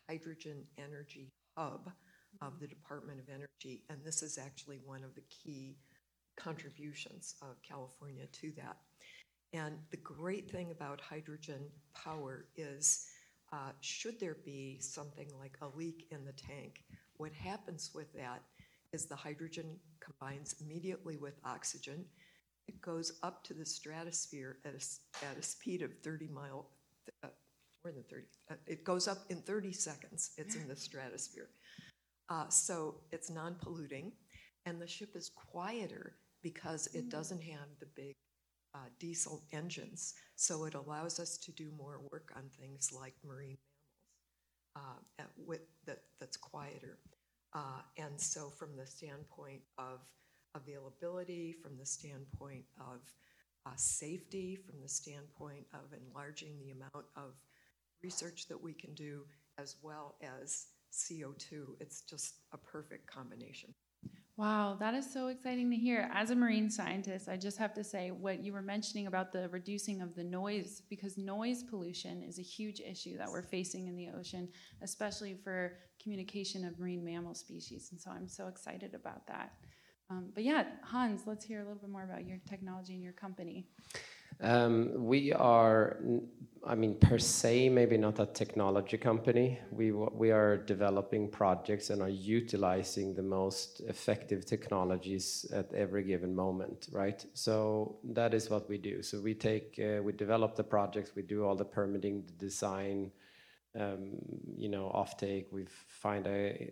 hydrogen 0.10 0.64
energy 0.78 1.34
hub 1.58 1.92
of 2.42 2.60
the 2.60 2.68
Department 2.68 3.20
of 3.20 3.30
Energy, 3.30 3.84
and 3.90 4.00
this 4.04 4.22
is 4.22 4.38
actually 4.38 4.80
one 4.86 5.04
of 5.04 5.16
the 5.16 5.24
key 5.30 5.78
contributions 6.36 7.36
of 7.42 7.62
California 7.62 8.26
to 8.32 8.52
that. 8.58 8.78
And 9.54 9.78
the 9.92 9.98
great 9.98 10.52
thing 10.52 10.72
about 10.72 11.00
hydrogen 11.00 11.70
power 11.94 12.46
is, 12.58 13.08
uh, 13.54 13.72
should 13.80 14.20
there 14.20 14.38
be 14.44 14.78
something 14.80 15.30
like 15.40 15.58
a 15.62 15.78
leak 15.78 16.08
in 16.12 16.26
the 16.26 16.34
tank, 16.34 16.84
what 17.18 17.32
happens 17.32 17.92
with 17.94 18.12
that 18.14 18.42
is 18.92 19.06
the 19.06 19.16
hydrogen 19.16 19.78
combines 20.00 20.56
immediately 20.62 21.18
with 21.18 21.40
oxygen. 21.46 22.06
It 22.68 22.82
goes 22.82 23.20
up 23.24 23.44
to 23.46 23.54
the 23.54 23.66
stratosphere 23.66 24.58
at 24.66 24.74
a, 24.74 25.26
at 25.26 25.38
a 25.38 25.42
speed 25.42 25.82
of 25.82 25.92
30 26.04 26.28
mile, 26.28 26.68
uh, 27.24 27.28
more 27.84 27.94
than 27.94 28.04
30. 28.04 28.24
Uh, 28.50 28.56
it 28.68 28.84
goes 28.84 29.08
up 29.08 29.20
in 29.30 29.38
30 29.38 29.72
seconds. 29.72 30.32
It's 30.38 30.56
in 30.56 30.68
the 30.68 30.76
stratosphere. 30.76 31.50
Uh, 32.30 32.50
so 32.50 32.96
it's 33.12 33.30
non 33.30 33.56
polluting, 33.62 34.12
and 34.66 34.82
the 34.82 34.88
ship 34.88 35.16
is 35.16 35.30
quieter 35.30 36.16
because 36.42 36.88
it 36.94 37.08
mm. 37.08 37.10
doesn't 37.10 37.42
have 37.42 37.68
the 37.80 37.88
big 37.96 38.14
uh, 38.74 38.90
diesel 39.00 39.44
engines. 39.52 40.14
So 40.36 40.66
it 40.66 40.74
allows 40.74 41.20
us 41.20 41.38
to 41.38 41.52
do 41.52 41.72
more 41.78 42.02
work 42.12 42.34
on 42.36 42.44
things 42.60 42.92
like 42.92 43.14
marine 43.26 43.58
mammals 44.76 45.06
uh, 45.20 45.24
with, 45.46 45.62
that, 45.86 46.00
that's 46.20 46.38
quieter. 46.38 46.98
Uh, 47.54 47.82
and 47.98 48.20
so, 48.20 48.50
from 48.50 48.76
the 48.76 48.86
standpoint 48.86 49.62
of 49.78 50.02
availability, 50.56 51.54
from 51.64 51.78
the 51.78 51.86
standpoint 51.86 52.66
of 52.80 53.00
uh, 53.66 53.72
safety, 53.76 54.58
from 54.58 54.82
the 54.82 54.90
standpoint 54.90 55.66
of 55.74 55.98
enlarging 56.08 56.60
the 56.60 56.72
amount 56.72 57.06
of 57.16 57.34
research 58.04 58.48
that 58.50 58.62
we 58.62 58.74
can 58.74 58.94
do, 58.94 59.22
as 59.58 59.78
well 59.82 60.16
as 60.22 60.68
CO2. 60.96 61.76
It's 61.80 62.02
just 62.02 62.42
a 62.54 62.58
perfect 62.58 63.08
combination. 63.08 63.74
Wow, 64.38 64.76
that 64.82 64.94
is 64.94 65.12
so 65.12 65.28
exciting 65.28 65.72
to 65.72 65.78
hear. 65.78 66.10
As 66.14 66.30
a 66.30 66.36
marine 66.36 66.70
scientist, 66.70 67.30
I 67.30 67.38
just 67.38 67.58
have 67.58 67.74
to 67.76 67.86
say 67.86 68.12
what 68.12 68.44
you 68.44 68.52
were 68.52 68.62
mentioning 68.62 69.08
about 69.08 69.32
the 69.32 69.48
reducing 69.48 70.02
of 70.02 70.14
the 70.14 70.26
noise, 70.26 70.82
because 70.90 71.18
noise 71.18 71.64
pollution 71.64 72.22
is 72.22 72.38
a 72.38 72.42
huge 72.42 72.82
issue 72.82 73.18
that 73.18 73.30
we're 73.30 73.44
facing 73.44 73.88
in 73.88 73.96
the 73.96 74.10
ocean, 74.10 74.50
especially 74.82 75.36
for 75.42 75.78
communication 76.04 76.66
of 76.66 76.78
marine 76.78 77.06
mammal 77.06 77.34
species. 77.34 77.88
And 77.92 78.02
so 78.02 78.12
I'm 78.12 78.28
so 78.28 78.48
excited 78.48 78.94
about 78.94 79.26
that. 79.28 79.54
Um, 80.10 80.32
but 80.34 80.44
yeah, 80.44 80.66
Hans, 80.84 81.22
let's 81.26 81.46
hear 81.46 81.62
a 81.62 81.64
little 81.64 81.80
bit 81.80 81.90
more 81.90 82.04
about 82.04 82.28
your 82.28 82.40
technology 82.46 82.94
and 82.94 83.02
your 83.02 83.14
company. 83.14 83.70
Um, 84.42 84.92
we 84.96 85.32
are, 85.34 85.98
I 86.66 86.76
mean, 86.76 86.96
per 87.00 87.18
se, 87.18 87.70
maybe 87.70 87.98
not 87.98 88.20
a 88.20 88.26
technology 88.26 88.98
company. 88.98 89.60
We, 89.72 89.92
we 89.92 90.32
are 90.32 90.58
developing 90.58 91.30
projects 91.30 91.90
and 91.90 92.02
are 92.02 92.10
utilizing 92.10 93.16
the 93.16 93.24
most 93.24 93.82
effective 93.88 94.46
technologies 94.46 95.46
at 95.54 95.74
every 95.74 96.04
given 96.04 96.36
moment, 96.36 96.88
right? 96.92 97.26
So 97.34 97.98
that 98.04 98.34
is 98.34 98.50
what 98.50 98.68
we 98.68 98.78
do. 98.78 99.02
So 99.02 99.22
we 99.22 99.34
take, 99.34 99.80
uh, 99.80 100.02
we 100.04 100.12
develop 100.12 100.56
the 100.56 100.64
projects, 100.64 101.16
we 101.16 101.22
do 101.22 101.46
all 101.46 101.56
the 101.56 101.66
permitting, 101.66 102.26
the 102.26 102.34
design, 102.34 103.12
um, 103.80 104.18
you 104.58 104.70
know, 104.70 104.92
offtake. 104.94 105.46
We 105.52 105.66
find 105.88 106.28
a 106.28 106.72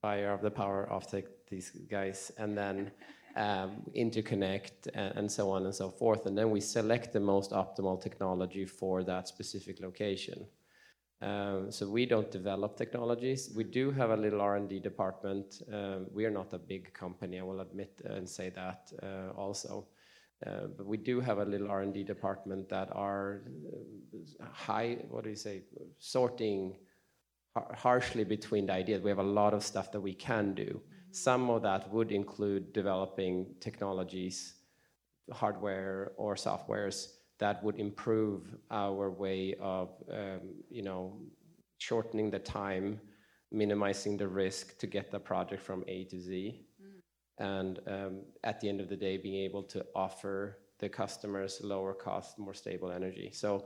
buyer 0.00 0.32
of 0.32 0.42
the 0.42 0.50
power, 0.50 0.88
offtake 0.90 1.26
these 1.50 1.70
guys, 1.90 2.32
and 2.38 2.56
then 2.56 2.92
um, 3.36 3.82
interconnect 3.96 4.88
and, 4.94 5.16
and, 5.16 5.32
so 5.32 5.50
on 5.50 5.64
and 5.64 5.74
so 5.74 5.90
forth. 5.90 6.26
And 6.26 6.36
then 6.36 6.50
we 6.50 6.60
select 6.60 7.12
the 7.12 7.20
most 7.20 7.52
optimal 7.52 8.00
technology 8.00 8.64
for 8.64 9.04
that 9.04 9.28
specific 9.28 9.80
location. 9.80 10.46
Um, 11.20 11.72
so 11.72 11.88
we 11.88 12.06
don't 12.06 12.30
develop 12.30 12.76
technologies. 12.76 13.50
We 13.54 13.64
do 13.64 13.90
have 13.90 14.10
a 14.10 14.16
little 14.16 14.40
R&D 14.40 14.80
department. 14.80 15.62
Um, 15.72 16.06
we 16.12 16.24
are 16.24 16.30
not 16.30 16.52
a 16.52 16.58
big 16.58 16.92
company, 16.94 17.40
I 17.40 17.42
will 17.42 17.60
admit 17.60 18.00
and 18.04 18.28
say 18.28 18.50
that 18.50 18.92
uh, 19.02 19.32
also. 19.36 19.88
Uh, 20.46 20.68
but 20.76 20.86
we 20.86 20.96
do 20.96 21.20
have 21.20 21.38
a 21.38 21.44
little 21.44 21.68
R&D 21.68 22.04
department 22.04 22.68
that 22.68 22.88
are 22.92 23.42
uh, 24.40 24.44
high, 24.52 24.98
what 25.10 25.24
do 25.24 25.30
you 25.30 25.36
say, 25.36 25.62
sorting 25.98 26.76
harshly 27.74 28.22
between 28.22 28.66
the 28.66 28.72
ideas. 28.72 29.02
We 29.02 29.10
have 29.10 29.18
a 29.18 29.22
lot 29.22 29.54
of 29.54 29.64
stuff 29.64 29.90
that 29.92 30.00
we 30.00 30.14
can 30.14 30.54
do. 30.54 30.80
Some 31.24 31.50
of 31.50 31.62
that 31.62 31.90
would 31.92 32.12
include 32.12 32.72
developing 32.72 33.54
technologies, 33.58 34.54
hardware 35.32 36.12
or 36.16 36.36
softwares 36.36 37.08
that 37.38 37.62
would 37.64 37.78
improve 37.78 38.42
our 38.70 39.10
way 39.10 39.54
of, 39.60 39.88
um, 40.12 40.40
you 40.70 40.82
know, 40.82 41.20
shortening 41.78 42.30
the 42.30 42.38
time, 42.38 43.00
minimizing 43.50 44.16
the 44.16 44.28
risk 44.28 44.78
to 44.78 44.86
get 44.86 45.10
the 45.10 45.18
project 45.18 45.62
from 45.62 45.84
A 45.88 46.04
to 46.04 46.20
Z, 46.20 46.60
mm. 46.80 47.00
and 47.38 47.80
um, 47.88 48.20
at 48.44 48.60
the 48.60 48.68
end 48.68 48.80
of 48.80 48.88
the 48.88 48.96
day, 48.96 49.16
being 49.16 49.42
able 49.42 49.64
to 49.64 49.84
offer 49.96 50.58
the 50.78 50.88
customers 50.88 51.60
lower 51.62 51.94
cost, 51.94 52.38
more 52.38 52.54
stable 52.54 52.92
energy. 52.92 53.30
So 53.32 53.64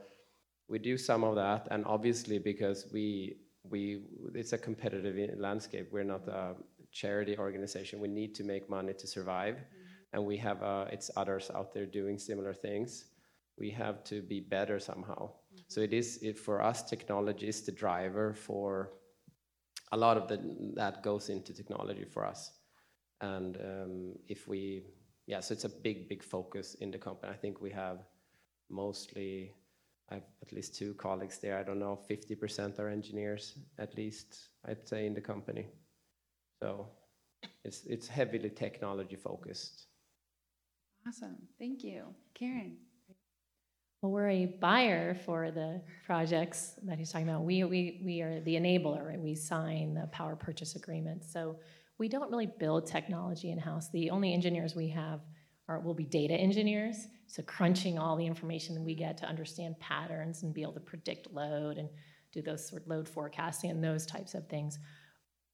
we 0.68 0.78
do 0.78 0.96
some 0.96 1.22
of 1.22 1.34
that, 1.34 1.68
and 1.70 1.84
obviously 1.84 2.38
because 2.38 2.86
we 2.92 3.36
we 3.68 4.02
it's 4.34 4.52
a 4.52 4.58
competitive 4.58 5.38
landscape. 5.38 5.88
We're 5.92 6.04
not 6.04 6.26
a 6.28 6.54
charity 6.92 7.36
organization. 7.36 8.00
We 8.00 8.08
need 8.08 8.34
to 8.36 8.44
make 8.44 8.68
money 8.68 8.92
to 8.92 9.06
survive, 9.06 9.56
mm-hmm. 9.56 10.14
and 10.14 10.24
we 10.24 10.36
have 10.38 10.62
uh, 10.62 10.86
it's 10.90 11.10
others 11.16 11.50
out 11.54 11.72
there 11.72 11.86
doing 11.86 12.18
similar 12.18 12.54
things. 12.54 13.06
We 13.58 13.70
have 13.70 14.04
to 14.04 14.22
be 14.22 14.40
better 14.40 14.78
somehow. 14.78 15.30
Mm-hmm. 15.30 15.62
So 15.68 15.80
it 15.80 15.92
is 15.92 16.18
it, 16.22 16.38
for 16.38 16.62
us. 16.62 16.82
Technology 16.82 17.48
is 17.48 17.62
the 17.62 17.72
driver 17.72 18.34
for 18.34 18.92
a 19.92 19.96
lot 19.96 20.16
of 20.16 20.28
the, 20.28 20.38
that 20.74 21.02
goes 21.02 21.28
into 21.28 21.52
technology 21.52 22.04
for 22.04 22.26
us. 22.26 22.52
And 23.20 23.56
um, 23.56 24.12
if 24.28 24.48
we, 24.48 24.84
yeah, 25.26 25.40
so 25.40 25.52
it's 25.52 25.64
a 25.64 25.68
big, 25.68 26.08
big 26.08 26.22
focus 26.22 26.74
in 26.80 26.90
the 26.90 26.98
company. 26.98 27.32
I 27.32 27.36
think 27.36 27.60
we 27.60 27.70
have 27.70 27.98
mostly 28.70 29.52
I 30.12 30.16
have 30.16 30.24
at 30.42 30.52
least 30.52 30.74
two 30.74 30.94
colleagues 30.94 31.38
there. 31.38 31.58
I 31.58 31.62
don't 31.62 31.78
know, 31.78 31.98
50% 32.10 32.78
are 32.78 32.88
engineers, 32.88 33.54
at 33.78 33.96
least, 33.96 34.48
I'd 34.66 34.86
say, 34.86 35.06
in 35.06 35.14
the 35.14 35.20
company. 35.22 35.68
So 36.62 36.86
it's, 37.64 37.84
it's 37.86 38.06
heavily 38.06 38.48
technology 38.48 39.16
focused. 39.16 39.86
Awesome. 41.06 41.36
Thank 41.58 41.82
you. 41.82 42.04
Karin. 42.34 42.76
Well, 44.00 44.12
we're 44.12 44.28
a 44.28 44.46
buyer 44.46 45.14
for 45.14 45.50
the 45.50 45.82
projects 46.06 46.74
that 46.84 46.98
he's 46.98 47.10
talking 47.10 47.28
about. 47.28 47.42
We, 47.42 47.64
we, 47.64 48.00
we 48.04 48.20
are 48.20 48.40
the 48.40 48.54
enabler, 48.54 49.04
right? 49.04 49.20
We 49.20 49.34
sign 49.34 49.94
the 49.94 50.06
power 50.12 50.36
purchase 50.36 50.76
agreement. 50.76 51.24
So 51.24 51.56
we 51.98 52.08
don't 52.08 52.30
really 52.30 52.50
build 52.60 52.86
technology 52.86 53.50
in 53.50 53.58
house. 53.58 53.90
The 53.90 54.10
only 54.10 54.32
engineers 54.32 54.76
we 54.76 54.88
have 54.90 55.20
are, 55.68 55.80
will 55.80 55.94
be 55.94 56.04
data 56.04 56.34
engineers. 56.34 57.08
So 57.26 57.42
crunching 57.42 57.98
all 57.98 58.16
the 58.16 58.26
information 58.26 58.84
we 58.84 58.94
get 58.94 59.16
to 59.18 59.26
understand 59.26 59.80
patterns 59.80 60.44
and 60.44 60.54
be 60.54 60.62
able 60.62 60.74
to 60.74 60.80
predict 60.80 61.32
load 61.32 61.78
and 61.78 61.88
do 62.32 62.40
those 62.40 62.68
sort 62.68 62.82
of 62.82 62.88
load 62.88 63.08
forecasting 63.08 63.70
and 63.70 63.82
those 63.82 64.06
types 64.06 64.34
of 64.34 64.48
things. 64.48 64.78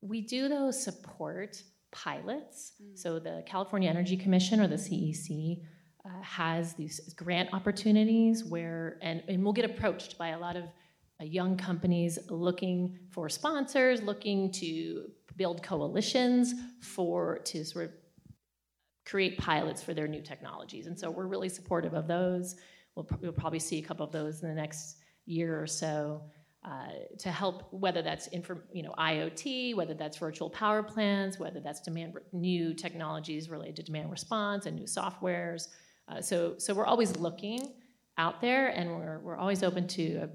We 0.01 0.21
do 0.21 0.49
those 0.49 0.83
support 0.83 1.63
pilots. 1.91 2.73
Mm. 2.83 2.99
So 2.99 3.19
the 3.19 3.43
California 3.47 3.89
Energy 3.89 4.17
Commission 4.17 4.61
or 4.61 4.69
the 4.69 4.77
CEC 4.77 5.63
uh, 6.05 6.23
has 6.23 6.75
these 6.75 7.13
grant 7.15 7.53
opportunities 7.53 8.45
where, 8.45 8.99
and, 9.03 9.23
and 9.29 9.43
we'll 9.43 9.53
get 9.53 9.65
approached 9.65 10.19
by 10.19 10.29
a 10.29 10.39
lot 10.39 10.57
of 10.57 10.65
uh, 11.21 11.25
young 11.25 11.57
companies 11.57 12.19
looking 12.29 12.99
for 13.11 13.29
sponsors, 13.29 14.03
looking 14.03 14.53
to 14.53 15.11
build 15.37 15.63
coalitions 15.63 16.55
for 16.81 17.39
to 17.41 17.65
sort 17.65 17.87
of 17.87 17.93
create 19.05 19.39
pilots 19.39 19.83
for 19.83 19.95
their 19.95 20.07
new 20.07 20.21
technologies. 20.21 20.87
And 20.87 20.99
so 20.99 21.11
we're 21.11 21.27
really 21.27 21.49
supportive 21.49 21.95
of 21.95 22.07
those. 22.07 22.57
We'll, 22.95 23.09
we'll 23.21 23.33
probably 23.33 23.59
see 23.59 23.79
a 23.79 23.83
couple 23.83 24.05
of 24.05 24.13
those 24.13 24.43
in 24.43 24.49
the 24.49 24.55
next 24.55 24.99
year 25.25 25.61
or 25.61 25.67
so 25.67 26.23
uh, 26.65 26.89
to 27.19 27.31
help, 27.31 27.73
whether 27.73 28.03
that's 28.03 28.27
inform, 28.29 28.63
you 28.73 28.83
know 28.83 28.93
IoT, 28.99 29.77
whether 29.77 29.95
that's 29.95 30.19
virtual 30.19 30.51
power 30.51 30.83
plants, 30.83 31.39
whether 31.39 31.61
that's 31.61 31.81
demand 31.81 32.15
new 32.33 32.75
technologies 32.75 33.49
related 33.49 33.77
to 33.77 33.83
demand 33.83 34.11
response 34.11 34.67
and 34.67 34.77
new 34.77 34.87
softwares. 34.87 35.69
Uh, 36.09 36.21
so 36.21 36.55
so 36.59 36.75
we're 36.75 36.87
always 36.87 37.17
looking 37.17 37.75
out 38.19 38.41
there, 38.41 38.69
and 38.69 38.91
we're 38.91 39.21
we're 39.21 39.37
always 39.37 39.63
open 39.63 39.87
to 39.87 40.23
uh, 40.23 40.27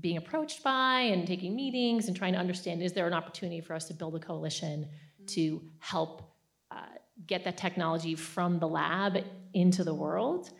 being 0.00 0.18
approached 0.18 0.62
by 0.62 1.00
and 1.00 1.26
taking 1.26 1.56
meetings 1.56 2.08
and 2.08 2.16
trying 2.16 2.34
to 2.34 2.38
understand 2.38 2.82
is 2.82 2.92
there 2.92 3.06
an 3.06 3.14
opportunity 3.14 3.60
for 3.60 3.74
us 3.74 3.86
to 3.86 3.94
build 3.94 4.14
a 4.14 4.20
coalition 4.20 4.86
to 5.26 5.62
help 5.78 6.34
uh, 6.70 6.82
get 7.26 7.42
that 7.42 7.56
technology 7.56 8.14
from 8.14 8.58
the 8.58 8.68
lab 8.68 9.24
into 9.54 9.82
the 9.82 9.94
world, 9.94 10.50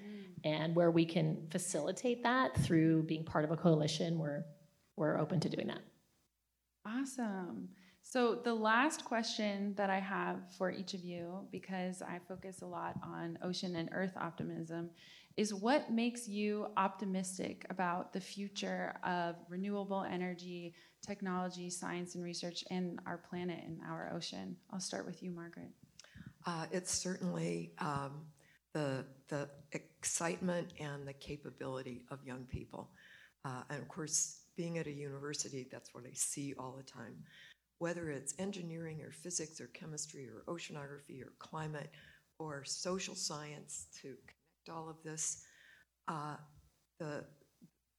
and 0.45 0.75
where 0.75 0.91
we 0.91 1.05
can 1.05 1.47
facilitate 1.51 2.23
that 2.23 2.57
through 2.57 3.03
being 3.03 3.23
part 3.23 3.45
of 3.45 3.51
a 3.51 3.57
coalition 3.57 4.19
where 4.19 4.47
we're 5.01 5.19
open 5.19 5.41
to 5.41 5.49
doing 5.49 5.67
that. 5.67 5.81
Awesome. 6.87 7.71
So, 8.03 8.35
the 8.35 8.55
last 8.55 9.05
question 9.05 9.75
that 9.77 9.91
I 9.91 9.99
have 9.99 10.39
for 10.57 10.71
each 10.71 10.95
of 10.95 11.01
you, 11.01 11.47
because 11.51 12.03
I 12.03 12.19
focus 12.29 12.63
a 12.63 12.67
lot 12.67 12.97
on 13.03 13.39
ocean 13.43 13.77
and 13.77 13.89
earth 13.93 14.13
optimism, 14.17 14.91
is 15.37 15.55
what 15.55 15.91
makes 15.91 16.29
you 16.29 16.67
optimistic 16.77 17.65
about 17.71 18.13
the 18.13 18.21
future 18.21 18.95
of 19.05 19.37
renewable 19.49 20.03
energy, 20.03 20.75
technology, 21.07 21.71
science, 21.71 22.15
and 22.15 22.25
research 22.25 22.65
in 22.71 22.99
our 23.07 23.19
planet 23.19 23.61
and 23.65 23.81
our 23.89 24.13
ocean? 24.15 24.57
I'll 24.71 24.81
start 24.81 25.07
with 25.07 25.23
you, 25.23 25.31
Margaret. 25.31 25.71
Uh, 26.47 26.67
it's 26.73 26.93
certainly 26.93 27.73
um, 27.79 28.27
the, 28.75 29.07
the 29.29 29.49
excitement 29.73 30.73
and 30.79 31.07
the 31.07 31.15
capability 31.15 32.03
of 32.11 32.19
young 32.25 32.45
people. 32.45 32.91
Uh, 33.45 33.63
and 33.71 33.81
of 33.81 33.89
course, 33.89 34.40
being 34.61 34.77
at 34.77 34.87
a 34.87 34.93
university, 34.93 35.67
that's 35.73 35.95
what 35.95 36.05
I 36.05 36.13
see 36.13 36.53
all 36.59 36.75
the 36.77 36.83
time. 36.83 37.17
Whether 37.79 38.11
it's 38.11 38.35
engineering 38.39 39.01
or 39.01 39.11
physics 39.11 39.59
or 39.59 39.69
chemistry 39.69 40.29
or 40.29 40.45
oceanography 40.55 41.23
or 41.23 41.33
climate 41.39 41.89
or 42.39 42.63
social 42.65 43.15
science 43.15 43.87
to 44.03 44.09
connect 44.09 44.69
all 44.71 44.91
of 44.91 44.97
this, 45.03 45.45
uh, 46.09 46.37
the, 46.99 47.25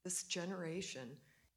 this 0.04 0.21
generation 0.26 1.10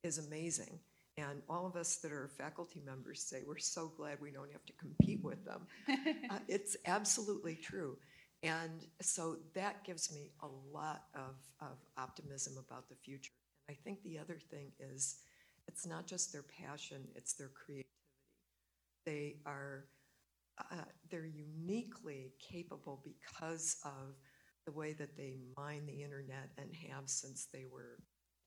is 0.04 0.16
amazing. 0.16 0.78
And 1.18 1.42
all 1.50 1.66
of 1.66 1.76
us 1.76 1.96
that 1.96 2.10
are 2.10 2.30
faculty 2.38 2.80
members 2.86 3.20
say 3.20 3.42
we're 3.46 3.58
so 3.58 3.92
glad 3.98 4.16
we 4.22 4.30
don't 4.30 4.52
have 4.52 4.64
to 4.64 4.72
compete 4.72 5.22
with 5.22 5.44
them. 5.44 5.66
uh, 6.30 6.38
it's 6.48 6.78
absolutely 6.86 7.56
true. 7.56 7.98
And 8.42 8.86
so 9.02 9.36
that 9.54 9.84
gives 9.84 10.10
me 10.10 10.30
a 10.42 10.48
lot 10.72 11.02
of, 11.14 11.34
of 11.60 11.76
optimism 11.98 12.54
about 12.56 12.88
the 12.88 12.96
future. 13.04 13.32
I 13.68 13.74
think 13.74 14.02
the 14.02 14.18
other 14.18 14.38
thing 14.50 14.72
is 14.78 15.18
it's 15.66 15.86
not 15.86 16.06
just 16.06 16.32
their 16.32 16.44
passion, 16.44 17.08
it's 17.14 17.34
their 17.34 17.48
creativity. 17.48 17.88
They 19.06 19.36
are 19.46 19.86
uh, 20.58 20.84
they're 21.10 21.26
uniquely 21.26 22.32
capable 22.38 23.02
because 23.04 23.76
of 23.84 24.14
the 24.66 24.72
way 24.72 24.92
that 24.92 25.16
they 25.16 25.34
mine 25.56 25.84
the 25.86 26.02
internet 26.02 26.50
and 26.58 26.74
have 26.90 27.08
since 27.08 27.48
they 27.52 27.64
were 27.70 27.98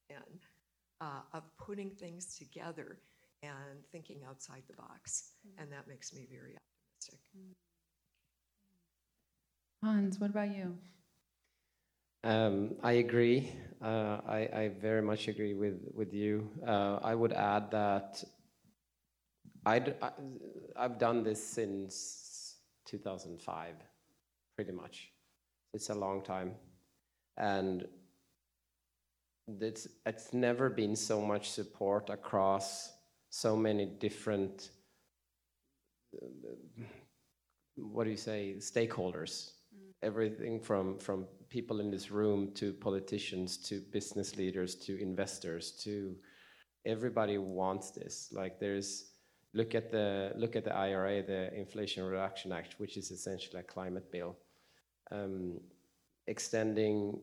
10, 0.09 0.19
uh, 1.01 1.21
of 1.33 1.43
putting 1.57 1.91
things 1.91 2.35
together 2.37 2.99
and 3.43 3.83
thinking 3.91 4.21
outside 4.27 4.63
the 4.67 4.75
box. 4.75 5.31
Mm-hmm. 5.47 5.63
And 5.63 5.71
that 5.71 5.87
makes 5.87 6.13
me 6.13 6.27
very 6.31 6.55
optimistic. 6.55 7.19
Hans, 9.83 10.19
what 10.19 10.31
about 10.31 10.55
you? 10.55 10.77
Um, 12.27 12.75
I 12.83 12.91
agree. 12.93 13.53
Uh, 13.81 14.17
I, 14.27 14.49
I, 14.53 14.71
very 14.81 15.01
much 15.01 15.29
agree 15.29 15.53
with, 15.53 15.79
with 15.93 16.13
you. 16.13 16.49
Uh, 16.67 16.99
I 17.01 17.15
would 17.15 17.31
add 17.31 17.71
that 17.71 18.21
I'd, 19.65 19.95
I, 20.01 20.09
I've 20.75 20.99
done 20.99 21.23
this 21.23 21.41
since 21.41 22.57
2005, 22.85 23.75
pretty 24.57 24.73
much. 24.73 25.09
It's 25.73 25.89
a 25.89 25.95
long 25.95 26.21
time. 26.21 26.55
And 27.37 27.87
it's 29.61 29.87
it's 30.05 30.33
never 30.33 30.69
been 30.69 30.97
so 30.97 31.21
much 31.21 31.49
support 31.49 32.09
across 32.09 32.91
so 33.29 33.55
many 33.55 33.85
different 33.85 34.71
what 37.77 38.03
do 38.03 38.09
you 38.09 38.17
say 38.17 38.55
stakeholders 38.59 39.51
mm. 39.73 39.93
everything 40.03 40.59
from 40.59 40.99
from 40.99 41.25
people 41.49 41.79
in 41.79 41.89
this 41.89 42.11
room 42.11 42.51
to 42.53 42.73
politicians 42.73 43.57
to 43.57 43.79
business 43.91 44.35
leaders 44.35 44.75
to 44.75 45.01
investors 45.01 45.71
to 45.83 46.15
everybody 46.85 47.37
wants 47.37 47.91
this. 47.91 48.29
Like 48.31 48.59
there's 48.59 49.11
look 49.53 49.75
at 49.75 49.91
the 49.91 50.31
look 50.35 50.55
at 50.55 50.63
the 50.63 50.75
IRA 50.75 51.23
the 51.23 51.53
Inflation 51.53 52.03
Reduction 52.03 52.51
Act 52.51 52.75
which 52.79 52.97
is 52.97 53.11
essentially 53.11 53.59
a 53.59 53.63
climate 53.63 54.11
bill. 54.11 54.35
Um, 55.11 55.59
extending 56.27 57.19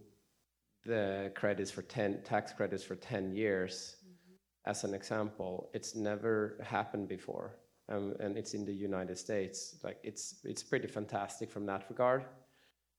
the 0.86 1.30
credits 1.34 1.70
for 1.70 1.82
10 1.82 2.22
tax 2.24 2.52
credits 2.52 2.82
for 2.82 2.94
10 2.94 3.34
years 3.34 3.96
mm-hmm. 4.02 4.70
as 4.70 4.84
an 4.84 4.94
example 4.94 5.70
it's 5.74 5.94
never 5.94 6.58
happened 6.62 7.08
before. 7.08 7.56
Um, 7.90 8.14
and 8.18 8.38
it's 8.38 8.54
in 8.54 8.64
the 8.64 8.72
united 8.72 9.18
states. 9.18 9.76
Like 9.82 9.98
it's 10.02 10.36
it's 10.44 10.62
pretty 10.62 10.88
fantastic 10.88 11.50
from 11.50 11.66
that 11.66 11.84
regard 11.90 12.24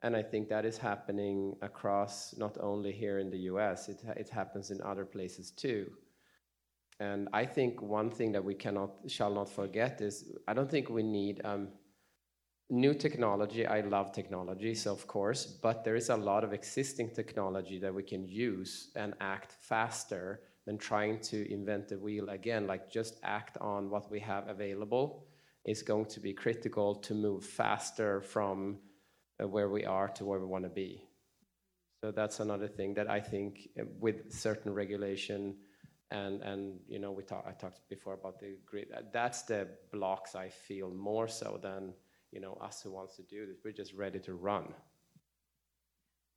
and 0.06 0.16
i 0.16 0.22
think 0.22 0.48
that 0.48 0.66
is 0.66 0.78
happening 0.78 1.56
across 1.62 2.36
not 2.38 2.56
only 2.62 2.92
here 2.92 3.18
in 3.18 3.30
the 3.32 3.40
us 3.40 3.90
it, 3.90 4.00
it 4.16 4.30
happens 4.30 4.70
in 4.72 4.80
other 4.82 5.06
places 5.06 5.52
too. 5.52 5.84
And 7.00 7.28
i 7.34 7.46
think 7.56 7.82
one 7.82 8.10
thing 8.18 8.32
that 8.34 8.46
we 8.50 8.56
cannot 8.64 8.92
shall 9.08 9.34
not 9.40 9.50
forget 9.50 9.94
is 10.02 10.16
i 10.48 10.54
don't 10.54 10.70
think 10.70 10.90
we 10.90 11.04
need 11.04 11.42
um, 11.44 11.68
new 12.70 12.96
technology. 12.96 13.64
I 13.78 13.82
love 13.82 14.12
technology 14.12 14.74
so 14.76 14.92
of 14.94 15.06
course 15.08 15.42
but 15.66 15.84
there 15.84 15.98
is 16.02 16.10
a 16.10 16.18
lot 16.32 16.44
of 16.44 16.54
existing 16.54 17.10
technology 17.20 17.78
that 17.80 17.94
we 17.94 18.04
can 18.04 18.24
use 18.28 18.92
and 18.96 19.14
act 19.20 19.52
faster 19.72 20.42
than 20.66 20.78
trying 20.78 21.20
to 21.32 21.38
invent 21.52 21.90
the 21.90 22.00
wheel 22.00 22.30
again. 22.30 22.66
Like 22.66 22.90
just 22.90 23.20
act 23.24 23.58
on 23.62 23.90
what 23.90 24.10
we 24.10 24.20
have 24.20 24.48
available. 24.48 25.28
Is 25.74 25.82
going 25.84 26.06
to 26.16 26.20
be 26.20 26.34
critical 26.34 26.96
to 27.08 27.14
move 27.16 27.44
faster 27.44 28.22
from 28.22 28.78
where 29.40 29.70
we 29.70 29.86
are 29.86 30.08
to 30.08 30.26
where 30.26 30.40
we 30.40 30.46
want 30.46 30.64
to 30.64 30.70
be 30.70 31.04
so 32.02 32.12
that's 32.12 32.40
another 32.40 32.68
thing 32.68 32.94
that 32.94 33.10
i 33.10 33.20
think 33.20 33.70
uh, 33.80 33.84
with 34.00 34.32
certain 34.32 34.74
regulation 34.74 35.56
and 36.12 36.42
and 36.42 36.80
you 36.88 37.00
know 37.00 37.12
we 37.12 37.24
talked 37.24 37.48
i 37.48 37.52
talked 37.52 37.80
before 37.90 38.14
about 38.14 38.40
the 38.40 38.58
grid 38.66 38.88
that's 39.12 39.42
the 39.44 39.68
blocks 39.92 40.36
i 40.36 40.48
feel 40.48 40.90
more 40.92 41.28
so 41.28 41.60
than 41.62 41.94
you 42.36 42.42
know, 42.42 42.58
us 42.62 42.82
who 42.82 42.92
wants 42.92 43.16
to 43.16 43.24
do 43.24 43.48
this. 43.48 43.58
We're 43.64 43.72
just 43.72 43.94
ready 43.94 44.20
to 44.20 44.34
run. 44.34 44.66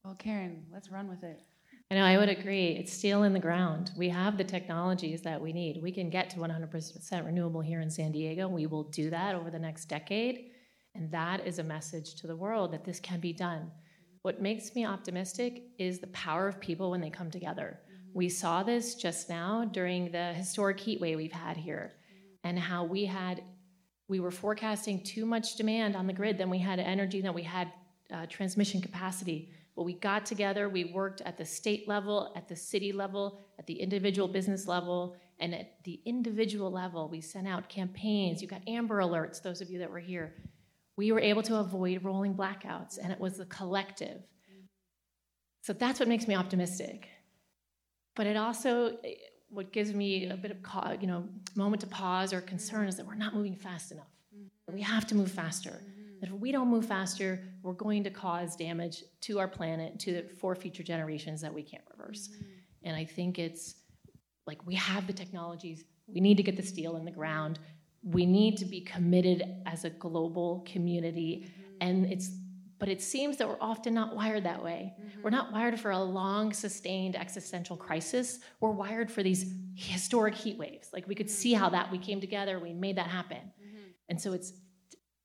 Well, 0.05 0.15
Karin, 0.15 0.65
let's 0.73 0.93
run 0.93 1.09
with 1.09 1.25
it. 1.25 1.43
I 1.91 1.97
know, 1.97 2.05
I 2.05 2.17
would 2.17 2.29
agree. 2.29 2.69
It's 2.69 2.93
steel 2.93 3.25
in 3.25 3.33
the 3.33 3.41
ground. 3.41 3.91
We 3.97 4.09
have 4.11 4.39
the 4.39 4.45
technologies 4.45 5.23
that 5.23 5.41
we 5.41 5.53
need. 5.53 5.83
We 5.83 5.91
can 5.91 6.09
get 6.09 6.31
to 6.31 6.37
100% 6.37 7.27
renewable 7.27 7.61
here 7.61 7.81
in 7.81 7.91
San 7.91 8.13
Diego. 8.13 8.47
We 8.47 8.67
will 8.67 8.85
do 8.85 9.11
that 9.11 9.35
over 9.35 9.51
the 9.51 9.59
next 9.59 9.87
decade. 9.87 10.53
And 10.95 11.11
that 11.13 11.47
is 11.47 11.59
a 11.59 11.65
message 11.65 12.15
to 12.17 12.27
the 12.27 12.37
world 12.37 12.73
that 12.73 12.85
this 12.85 13.01
can 13.01 13.21
be 13.21 13.33
done. 13.33 13.71
What 14.23 14.43
makes 14.43 14.75
me 14.75 14.85
optimistic 14.85 15.63
is 15.79 16.01
the 16.01 16.09
power 16.09 16.49
of 16.49 16.61
people 16.61 16.91
when 16.91 17.01
they 17.01 17.11
come 17.11 17.31
together. 17.31 17.79
Mm-hmm. 17.85 18.19
We 18.19 18.29
saw 18.29 18.63
this 18.63 18.95
just 18.95 19.29
now 19.29 19.65
during 19.65 20.11
the 20.11 20.33
historic 20.33 20.81
heat 20.81 21.01
wave 21.01 21.17
we've 21.17 21.33
had 21.33 21.57
here, 21.57 21.93
and 22.43 22.59
how 22.59 22.85
we 22.85 23.05
had 23.05 23.43
we 24.09 24.21
were 24.21 24.31
forecasting 24.31 25.05
too 25.05 25.27
much 25.27 25.57
demand 25.57 25.95
on 25.95 26.07
the 26.07 26.13
grid 26.15 26.39
than 26.39 26.49
we 26.49 26.59
had 26.59 26.79
energy, 26.79 27.21
than 27.21 27.35
we 27.35 27.43
had 27.43 27.71
uh, 28.13 28.25
transmission 28.27 28.81
capacity. 28.81 29.53
But 29.77 29.85
we 29.85 29.93
got 29.93 30.27
together, 30.27 30.69
we 30.69 30.87
worked 30.87 31.21
at 31.21 31.37
the 31.37 31.45
state 31.45 31.87
level, 31.87 32.33
at 32.35 32.49
the 32.49 32.57
city 32.57 32.91
level, 32.91 33.39
at 33.59 33.67
the 33.67 33.75
individual 33.75 34.27
business 34.27 34.67
level, 34.67 35.15
and 35.39 35.55
at 35.55 35.85
the 35.85 36.01
individual 36.05 36.71
level, 36.71 37.09
we 37.09 37.21
sent 37.21 37.47
out 37.47 37.69
campaigns. 37.69 38.43
You 38.43 38.49
got 38.49 38.63
Amber 38.67 39.01
Alerts, 39.01 39.41
those 39.43 39.61
of 39.61 39.71
you 39.71 39.79
that 39.79 39.91
were 39.91 40.01
here. 40.01 40.35
We 40.99 41.13
were 41.13 41.21
able 41.21 41.45
to 41.45 41.59
avoid 41.59 42.03
rolling 42.03 42.35
blackouts, 42.35 42.99
and 43.01 43.13
it 43.13 43.21
was 43.21 43.37
the 43.37 43.47
collective. 43.47 44.21
So 45.63 45.73
that's 45.73 46.01
what 46.01 46.09
makes 46.09 46.27
me 46.27 46.35
optimistic. 46.35 47.09
But 48.17 48.27
it 48.27 48.37
also, 48.37 48.99
what 49.49 49.71
gives 49.71 49.95
me 49.95 50.29
a 50.29 50.37
bit 50.37 50.51
of 50.51 51.01
you 51.01 51.07
know 51.07 51.29
moment 51.55 51.83
to 51.83 51.87
pause 51.87 52.33
or 52.33 52.41
concern 52.41 52.89
is 52.89 52.97
that 52.97 53.07
we're 53.07 53.15
not 53.15 53.33
moving 53.33 53.55
fast 53.55 53.93
enough. 53.93 54.11
Mm-hmm. 54.37 54.75
We 54.75 54.83
have 54.83 55.07
to 55.07 55.15
move 55.15 55.31
faster. 55.31 55.71
Mm-hmm. 55.71 56.21
That 56.21 56.31
if 56.31 56.33
we 56.33 56.51
don't 56.51 56.67
move 56.69 56.87
faster, 56.87 57.45
we're 57.63 57.75
going 57.75 58.03
to 58.03 58.11
cause 58.11 58.57
damage 58.57 59.05
to 59.21 59.39
our 59.39 59.47
planet, 59.47 60.01
to 60.01 60.15
the 60.15 60.23
for 60.41 60.57
future 60.57 60.83
generations 60.83 61.41
that 61.43 61.55
we 61.55 61.63
can't 61.63 61.85
reverse. 61.97 62.29
Mm-hmm. 62.29 62.89
And 62.89 62.97
I 62.97 63.05
think 63.05 63.39
it's 63.39 63.77
like 64.49 64.67
we 64.67 64.75
have 64.75 65.07
the 65.07 65.13
technologies. 65.13 65.85
We 66.09 66.21
need 66.21 66.39
to 66.39 66.43
get 66.43 66.57
the 66.57 66.63
steel 66.65 66.97
in 66.97 67.05
the 67.05 67.13
ground. 67.13 67.61
We 68.03 68.27
need 68.27 68.57
to 68.59 68.65
be 68.65 68.81
committed 68.81 69.43
as 69.67 69.85
a 69.85 69.91
global 69.91 70.65
community, 70.71 71.47
mm-hmm. 71.47 71.73
and 71.81 72.07
it's 72.07 72.31
but 72.79 72.89
it 72.89 73.03
seems 73.03 73.39
that 73.39 73.49
we're 73.49 73.61
often 73.61 73.93
not 73.93 74.15
wired 74.15 74.45
that 74.45 74.63
way. 74.63 74.95
Mm-hmm. 74.95 75.23
We're 75.23 75.31
not 75.31 75.53
wired 75.53 75.81
for 75.81 75.91
a 75.91 75.99
long, 75.99 76.53
sustained 76.53 77.17
existential 77.17 77.77
crisis. 77.77 78.39
We're 78.61 78.71
wired 78.71 79.11
for 79.11 79.23
these 79.23 79.53
historic 79.75 80.35
heat 80.35 80.59
waves. 80.59 80.91
Like 80.93 81.09
we 81.09 81.17
could 81.17 81.29
see 81.29 81.53
how 81.53 81.71
that 81.71 81.91
we 81.91 81.99
came 81.99 82.21
together, 82.21 82.59
we 82.61 82.73
made 82.73 82.97
that 82.97 83.09
happen. 83.09 83.39
Mm-hmm. 83.39 83.89
And 84.11 84.21
so 84.21 84.33
it's 84.33 84.53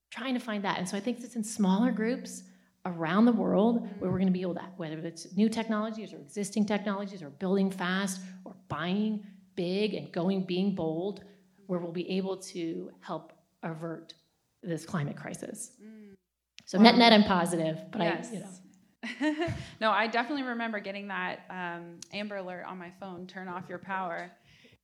trying 0.09 0.33
to 0.33 0.39
find 0.39 0.63
that. 0.63 0.79
And 0.79 0.89
so 0.89 0.97
I 0.97 0.99
think 0.99 1.19
it's 1.19 1.35
in 1.35 1.43
smaller 1.43 1.91
groups 1.91 2.43
around 2.85 3.25
the 3.25 3.31
world 3.31 3.87
where 3.99 4.11
we're 4.11 4.17
going 4.17 4.27
to 4.27 4.33
be 4.33 4.41
able 4.41 4.55
to, 4.55 4.63
whether 4.77 4.97
it's 4.99 5.35
new 5.35 5.47
technologies 5.47 6.13
or 6.13 6.17
existing 6.17 6.65
technologies 6.65 7.21
or 7.21 7.29
building 7.29 7.71
fast 7.71 8.19
or 8.45 8.55
buying 8.67 9.25
big 9.55 9.93
and 9.93 10.11
going, 10.11 10.43
being 10.43 10.75
bold, 10.75 11.23
where 11.67 11.79
we'll 11.79 11.91
be 11.91 12.09
able 12.11 12.37
to 12.37 12.91
help 12.99 13.33
avert 13.63 14.13
this 14.61 14.85
climate 14.85 15.15
crisis. 15.15 15.71
Mm. 15.83 16.15
So 16.65 16.77
net 16.77 16.97
net, 16.97 17.13
I'm 17.13 17.23
positive, 17.23 17.79
but 17.91 18.01
yes. 18.01 18.29
I, 18.29 18.33
you 18.33 18.39
know. 18.39 19.47
no, 19.81 19.91
I 19.91 20.07
definitely 20.07 20.43
remember 20.43 20.79
getting 20.79 21.09
that 21.09 21.41
um, 21.49 21.99
Amber 22.13 22.37
Alert 22.37 22.65
on 22.65 22.77
my 22.77 22.91
phone. 22.99 23.27
Turn 23.27 23.47
off 23.47 23.63
your 23.67 23.79
power. 23.79 24.31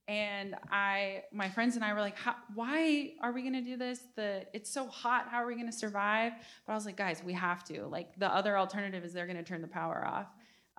And 0.09 0.55
I, 0.71 1.23
my 1.31 1.49
friends 1.49 1.75
and 1.75 1.85
I 1.85 1.93
were 1.93 2.01
like, 2.01 2.17
"Why 2.55 3.13
are 3.21 3.31
we 3.31 3.41
going 3.41 3.53
to 3.53 3.61
do 3.61 3.77
this? 3.77 4.01
The 4.15 4.45
it's 4.53 4.69
so 4.69 4.87
hot. 4.87 5.27
How 5.29 5.37
are 5.37 5.47
we 5.47 5.53
going 5.53 5.67
to 5.67 5.77
survive?" 5.77 6.33
But 6.65 6.73
I 6.73 6.75
was 6.75 6.85
like, 6.85 6.97
"Guys, 6.97 7.21
we 7.23 7.33
have 7.33 7.63
to. 7.65 7.85
Like 7.85 8.17
the 8.17 8.27
other 8.27 8.57
alternative 8.57 9.05
is 9.05 9.13
they're 9.13 9.27
going 9.27 9.37
to 9.37 9.43
turn 9.43 9.61
the 9.61 9.67
power 9.67 10.05
off." 10.05 10.27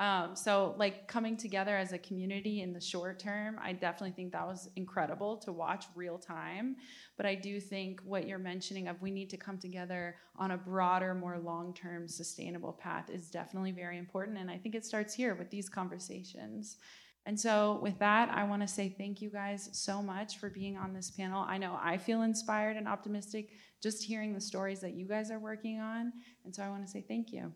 Um, 0.00 0.34
so, 0.34 0.74
like 0.78 1.06
coming 1.08 1.36
together 1.36 1.76
as 1.76 1.92
a 1.92 1.98
community 1.98 2.62
in 2.62 2.72
the 2.72 2.80
short 2.80 3.18
term, 3.18 3.60
I 3.62 3.74
definitely 3.74 4.12
think 4.12 4.32
that 4.32 4.46
was 4.46 4.70
incredible 4.74 5.36
to 5.38 5.52
watch 5.52 5.84
real 5.94 6.16
time. 6.16 6.76
But 7.18 7.26
I 7.26 7.34
do 7.34 7.60
think 7.60 8.00
what 8.02 8.26
you're 8.26 8.38
mentioning 8.38 8.88
of 8.88 9.02
we 9.02 9.10
need 9.10 9.28
to 9.28 9.36
come 9.36 9.58
together 9.58 10.16
on 10.36 10.52
a 10.52 10.56
broader, 10.56 11.12
more 11.12 11.38
long 11.38 11.74
term 11.74 12.08
sustainable 12.08 12.72
path 12.72 13.10
is 13.10 13.30
definitely 13.30 13.72
very 13.72 13.98
important. 13.98 14.38
And 14.38 14.50
I 14.50 14.56
think 14.56 14.74
it 14.74 14.86
starts 14.86 15.12
here 15.12 15.34
with 15.34 15.50
these 15.50 15.68
conversations. 15.68 16.78
And 17.26 17.38
so, 17.38 17.78
with 17.82 17.98
that, 17.98 18.30
I 18.30 18.44
want 18.44 18.62
to 18.62 18.68
say 18.68 18.94
thank 18.96 19.20
you 19.20 19.28
guys 19.28 19.68
so 19.72 20.00
much 20.00 20.38
for 20.38 20.48
being 20.48 20.78
on 20.78 20.94
this 20.94 21.10
panel. 21.10 21.44
I 21.46 21.58
know 21.58 21.78
I 21.78 21.98
feel 21.98 22.22
inspired 22.22 22.78
and 22.78 22.88
optimistic 22.88 23.50
just 23.82 24.02
hearing 24.02 24.32
the 24.32 24.40
stories 24.40 24.80
that 24.80 24.94
you 24.94 25.06
guys 25.06 25.30
are 25.30 25.38
working 25.38 25.78
on. 25.78 26.10
And 26.46 26.56
so, 26.56 26.62
I 26.62 26.70
want 26.70 26.86
to 26.86 26.90
say 26.90 27.04
thank 27.06 27.34
you. 27.34 27.52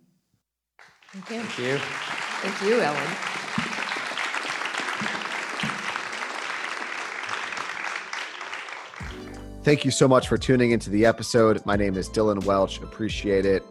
Thank 1.11 1.31
you. 1.31 1.43
Thank 1.43 2.19
you. 2.19 2.24
Thank 2.45 2.61
you, 2.61 2.79
Ellen. 2.79 3.09
Thank 9.63 9.87
you 9.87 9.91
so 9.91 10.07
much 10.07 10.29
for 10.29 10.37
tuning 10.37 10.73
into 10.73 10.91
the 10.91 11.07
episode. 11.07 11.65
My 11.65 11.77
name 11.77 11.97
is 11.97 12.11
Dylan 12.11 12.45
Welch. 12.45 12.83
Appreciate 12.83 13.47
it. 13.47 13.65